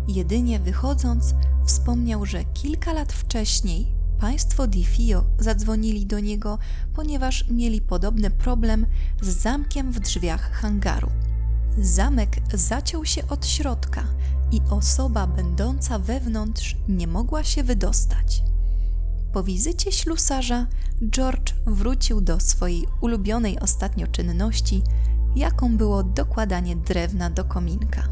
Jedynie 0.09 0.61
wychodząc, 0.61 1.35
wspomniał, 1.67 2.27
że 2.27 2.45
kilka 2.45 2.93
lat 2.93 3.13
wcześniej 3.13 3.87
państwo 4.21 4.67
Di 4.67 4.85
Fio 4.85 5.25
zadzwonili 5.39 6.07
do 6.07 6.21
niego, 6.21 6.59
ponieważ 6.95 7.49
mieli 7.49 7.81
podobny 7.81 8.31
problem 8.31 8.87
z 9.23 9.29
zamkiem 9.29 9.93
w 9.93 10.01
drzwiach 10.01 10.53
hangaru. 10.53 11.11
Zamek 11.79 12.37
zaciął 12.55 13.05
się 13.05 13.29
od 13.29 13.47
środka 13.47 14.05
i 14.53 14.61
osoba 14.71 15.27
będąca 15.27 15.99
wewnątrz 15.99 16.77
nie 16.89 17.07
mogła 17.07 17.45
się 17.45 17.63
wydostać. 17.63 18.43
Po 19.35 19.43
wizycie 19.43 19.93
ślusarza 19.93 20.67
George 21.11 21.55
wrócił 21.67 22.21
do 22.21 22.41
swojej 22.41 22.87
ulubionej 23.01 23.61
ostatnio 23.61 24.07
czynności, 24.07 24.83
jaką 25.37 25.77
było 25.77 26.03
dokładanie 26.03 26.77
drewna 26.77 27.31
do 27.31 27.45
kominka. 27.45 28.03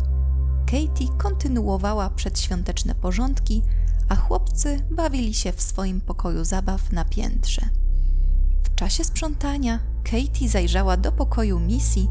Katie 0.67 1.09
kontynuowała 1.19 2.11
przedświąteczne 2.11 2.95
porządki, 2.95 3.63
a 4.09 4.17
chłopcy 4.17 4.83
bawili 4.91 5.35
się 5.35 5.53
w 5.53 5.63
swoim 5.63 6.01
pokoju 6.01 6.45
zabaw 6.45 6.93
na 6.93 7.05
piętrze. 7.05 7.63
W 8.63 8.75
czasie 8.75 9.05
sprzątania 9.05 9.79
Katie 10.05 10.49
zajrzała 10.49 10.97
do 10.97 11.13
pokoju 11.13 11.61
Missy 11.61 12.07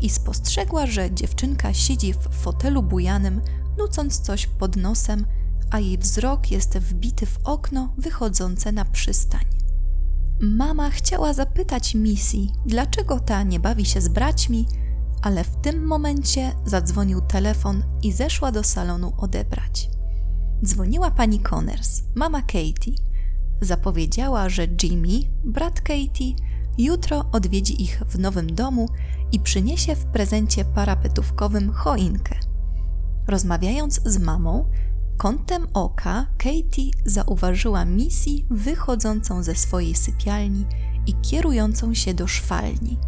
i 0.00 0.10
spostrzegła, 0.10 0.86
że 0.86 1.14
dziewczynka 1.14 1.74
siedzi 1.74 2.12
w 2.12 2.28
fotelu 2.28 2.82
bujanym, 2.82 3.40
nucąc 3.78 4.20
coś 4.20 4.46
pod 4.46 4.76
nosem, 4.76 5.26
a 5.72 5.80
jej 5.80 5.98
wzrok 5.98 6.50
jest 6.50 6.78
wbity 6.78 7.26
w 7.26 7.38
okno 7.44 7.94
wychodzące 7.98 8.72
na 8.72 8.84
przystań. 8.84 9.44
Mama 10.40 10.90
chciała 10.90 11.32
zapytać 11.32 11.94
Missy, 11.94 12.38
dlaczego 12.66 13.20
ta 13.20 13.42
nie 13.42 13.60
bawi 13.60 13.84
się 13.84 14.00
z 14.00 14.08
braćmi, 14.08 14.66
ale 15.22 15.44
w 15.44 15.56
tym 15.56 15.86
momencie 15.86 16.52
zadzwonił 16.64 17.20
telefon 17.20 17.82
i 18.02 18.12
zeszła 18.12 18.52
do 18.52 18.62
salonu 18.64 19.12
odebrać. 19.18 19.90
Dzwoniła 20.64 21.10
pani 21.10 21.40
Connors, 21.40 22.02
mama 22.14 22.42
Katie. 22.42 22.94
Zapowiedziała, 23.60 24.48
że 24.48 24.66
Jimmy, 24.82 25.20
brat 25.44 25.80
Katie, 25.80 26.34
jutro 26.78 27.24
odwiedzi 27.32 27.82
ich 27.82 28.02
w 28.08 28.18
nowym 28.18 28.54
domu 28.54 28.88
i 29.32 29.40
przyniesie 29.40 29.96
w 29.96 30.04
prezencie 30.04 30.64
parapetówkowym 30.64 31.72
choinkę. 31.72 32.34
Rozmawiając 33.28 34.00
z 34.04 34.18
mamą, 34.18 34.70
kątem 35.16 35.66
oka 35.74 36.26
Katie 36.38 36.90
zauważyła 37.04 37.84
Missy 37.84 38.30
wychodzącą 38.50 39.42
ze 39.42 39.54
swojej 39.54 39.94
sypialni 39.94 40.64
i 41.06 41.14
kierującą 41.14 41.94
się 41.94 42.14
do 42.14 42.26
szwalni. 42.26 42.98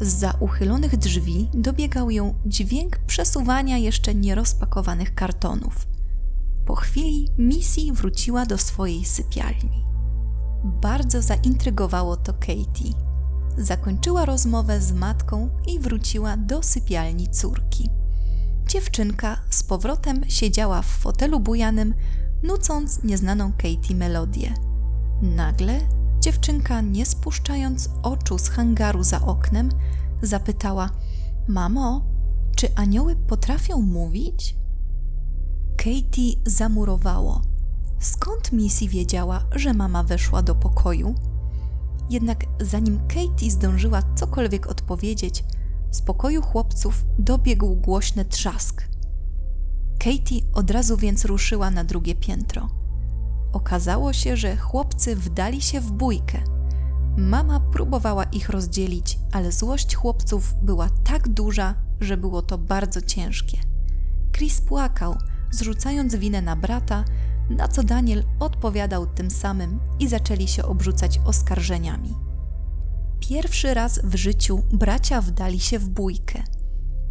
Z 0.00 0.14
za 0.14 0.34
uchylonych 0.40 0.96
drzwi 0.96 1.48
dobiegał 1.54 2.10
ją 2.10 2.34
dźwięk 2.46 2.98
przesuwania 2.98 3.78
jeszcze 3.78 4.14
nierozpakowanych 4.14 5.14
kartonów. 5.14 5.86
Po 6.66 6.74
chwili 6.74 7.28
Missy 7.38 7.92
wróciła 7.92 8.46
do 8.46 8.58
swojej 8.58 9.04
sypialni. 9.04 9.84
Bardzo 10.64 11.22
zaintrygowało 11.22 12.16
to 12.16 12.32
Katie. 12.32 12.92
Zakończyła 13.58 14.24
rozmowę 14.24 14.80
z 14.80 14.92
matką 14.92 15.50
i 15.68 15.78
wróciła 15.78 16.36
do 16.36 16.62
sypialni 16.62 17.28
córki. 17.28 17.90
Dziewczynka 18.66 19.38
z 19.50 19.62
powrotem 19.62 20.24
siedziała 20.28 20.82
w 20.82 20.86
fotelu 20.86 21.40
bujanym, 21.40 21.94
nucąc 22.42 23.02
nieznaną 23.04 23.52
Katie 23.52 23.94
melodię. 23.94 24.54
Nagle 25.22 25.80
dziewczynka, 26.20 26.80
nie 26.80 27.06
spuszczając 27.06 27.90
oczu 28.02 28.38
z 28.38 28.48
hangaru 28.48 29.02
za 29.02 29.20
oknem, 29.20 29.68
zapytała: 30.22 30.90
Mamo, 31.48 32.04
czy 32.56 32.74
anioły 32.74 33.16
potrafią 33.16 33.82
mówić? 33.82 34.56
Katie 35.76 36.32
zamurowało. 36.46 37.42
Skąd 38.00 38.52
Missy 38.52 38.88
wiedziała, 38.88 39.44
że 39.54 39.74
mama 39.74 40.02
weszła 40.02 40.42
do 40.42 40.54
pokoju? 40.54 41.14
Jednak 42.10 42.44
zanim 42.60 43.00
Katie 43.08 43.50
zdążyła 43.50 44.02
cokolwiek 44.14 44.66
odpowiedzieć, 44.66 45.44
z 45.96 46.02
pokoju 46.02 46.42
chłopców 46.42 47.04
dobiegł 47.18 47.76
głośny 47.76 48.24
trzask. 48.24 48.84
Katie 49.98 50.40
od 50.54 50.70
razu 50.70 50.96
więc 50.96 51.24
ruszyła 51.24 51.70
na 51.70 51.84
drugie 51.84 52.14
piętro. 52.14 52.68
Okazało 53.52 54.12
się, 54.12 54.36
że 54.36 54.56
chłopcy 54.56 55.16
wdali 55.16 55.62
się 55.62 55.80
w 55.80 55.92
bójkę. 55.92 56.38
Mama 57.16 57.60
próbowała 57.60 58.24
ich 58.24 58.48
rozdzielić, 58.48 59.18
ale 59.32 59.52
złość 59.52 59.94
chłopców 59.94 60.54
była 60.62 60.88
tak 61.04 61.28
duża, 61.28 61.74
że 62.00 62.16
było 62.16 62.42
to 62.42 62.58
bardzo 62.58 63.00
ciężkie. 63.00 63.58
Chris 64.32 64.60
płakał, 64.60 65.16
zrzucając 65.50 66.14
winę 66.14 66.42
na 66.42 66.56
brata, 66.56 67.04
na 67.50 67.68
co 67.68 67.82
Daniel 67.82 68.24
odpowiadał 68.40 69.06
tym 69.06 69.30
samym 69.30 69.80
i 69.98 70.08
zaczęli 70.08 70.48
się 70.48 70.64
obrzucać 70.64 71.20
oskarżeniami. 71.24 72.25
Pierwszy 73.20 73.74
raz 73.74 74.00
w 74.04 74.14
życiu 74.16 74.62
bracia 74.72 75.20
wdali 75.20 75.60
się 75.60 75.78
w 75.78 75.88
bójkę. 75.88 76.42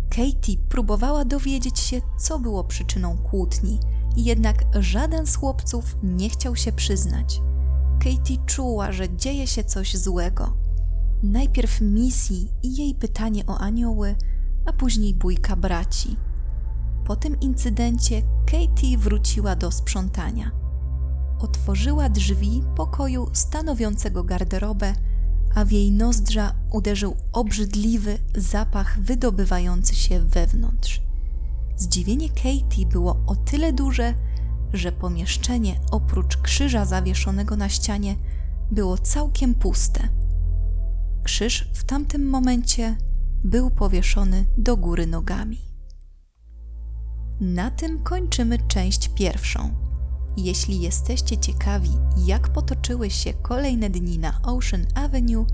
Katie 0.10 0.58
próbowała 0.70 1.26
dowiedzieć 1.26 1.80
się, 1.80 2.02
co 2.18 2.39
było 2.39 2.63
przyczyną 2.63 3.18
kłótni, 3.18 3.80
jednak 4.18 4.63
żaden 4.80 5.28
z 5.28 5.36
chłopców 5.36 5.96
nie 6.04 6.30
chciał 6.30 6.56
się 6.56 6.72
przyznać. 6.72 7.41
Katie 8.00 8.38
czuła, 8.46 8.91
że 8.91 9.15
dzieje 9.15 9.48
się 9.48 9.63
coś 9.63 9.98
złego. 9.98 10.58
Najpierw 11.24 11.82
misji 11.82 12.52
i 12.63 12.76
jej 12.76 12.96
pytanie 12.96 13.46
o 13.48 13.58
anioły, 13.58 14.15
a 14.65 14.74
później 14.74 15.13
bójka 15.13 15.56
braci. 15.56 16.15
Po 17.06 17.15
tym 17.15 17.39
incydencie 17.39 18.22
Katie 18.46 18.98
wróciła 18.98 19.56
do 19.56 19.72
sprzątania. 19.72 20.52
Otworzyła 21.39 22.10
drzwi 22.10 22.63
pokoju 22.76 23.30
stanowiącego 23.34 24.24
garderobę, 24.24 24.94
a 25.56 25.65
w 25.65 25.72
jej 25.72 25.91
nozdrza 25.91 26.54
uderzył 26.72 27.15
obrzydliwy 27.34 28.18
zapach 28.36 29.00
wydobywający 29.00 29.96
się 29.96 30.20
wewnątrz. 30.20 31.02
Zdziwienie 31.78 32.30
Katie 32.30 32.86
było 32.86 33.24
o 33.28 33.36
tyle 33.36 33.74
duże, 33.74 34.13
że 34.74 34.91
pomieszczenie 34.91 35.80
oprócz 35.91 36.38
krzyża 36.38 36.86
zawieszonego 36.86 37.56
na 37.56 37.70
ścianie 37.70 38.15
było 38.72 38.98
całkiem 38.98 39.54
puste. 39.54 40.10
Krzyż 41.24 41.70
w 41.74 41.84
tamtym 41.84 42.30
momencie 42.30 42.98
był 43.44 43.72
powieszony 43.72 44.46
do 44.58 44.78
góry 44.78 45.08
nogami. 45.08 45.62
Na 47.39 47.72
tym 47.72 48.04
kończymy 48.04 48.58
część 48.68 49.10
pierwszą. 49.10 49.85
Jeśli 50.38 50.82
jesteście 50.82 51.38
ciekawi, 51.38 51.91
jak 52.17 52.50
potoczyły 52.50 53.10
się 53.10 53.34
kolejne 53.34 53.89
dni 53.89 54.19
na 54.19 54.41
Ocean 54.43 54.86
Avenue, 54.95 55.45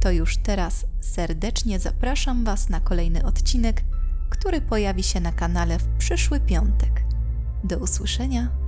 to 0.00 0.10
już 0.10 0.36
teraz 0.36 0.86
serdecznie 1.00 1.78
zapraszam 1.78 2.44
Was 2.44 2.68
na 2.68 2.80
kolejny 2.80 3.24
odcinek, 3.24 3.84
który 4.30 4.60
pojawi 4.60 5.02
się 5.02 5.20
na 5.20 5.32
kanale 5.32 5.78
w 5.78 5.88
przyszły 5.98 6.40
piątek. 6.40 7.02
Do 7.64 7.78
usłyszenia 7.78 8.65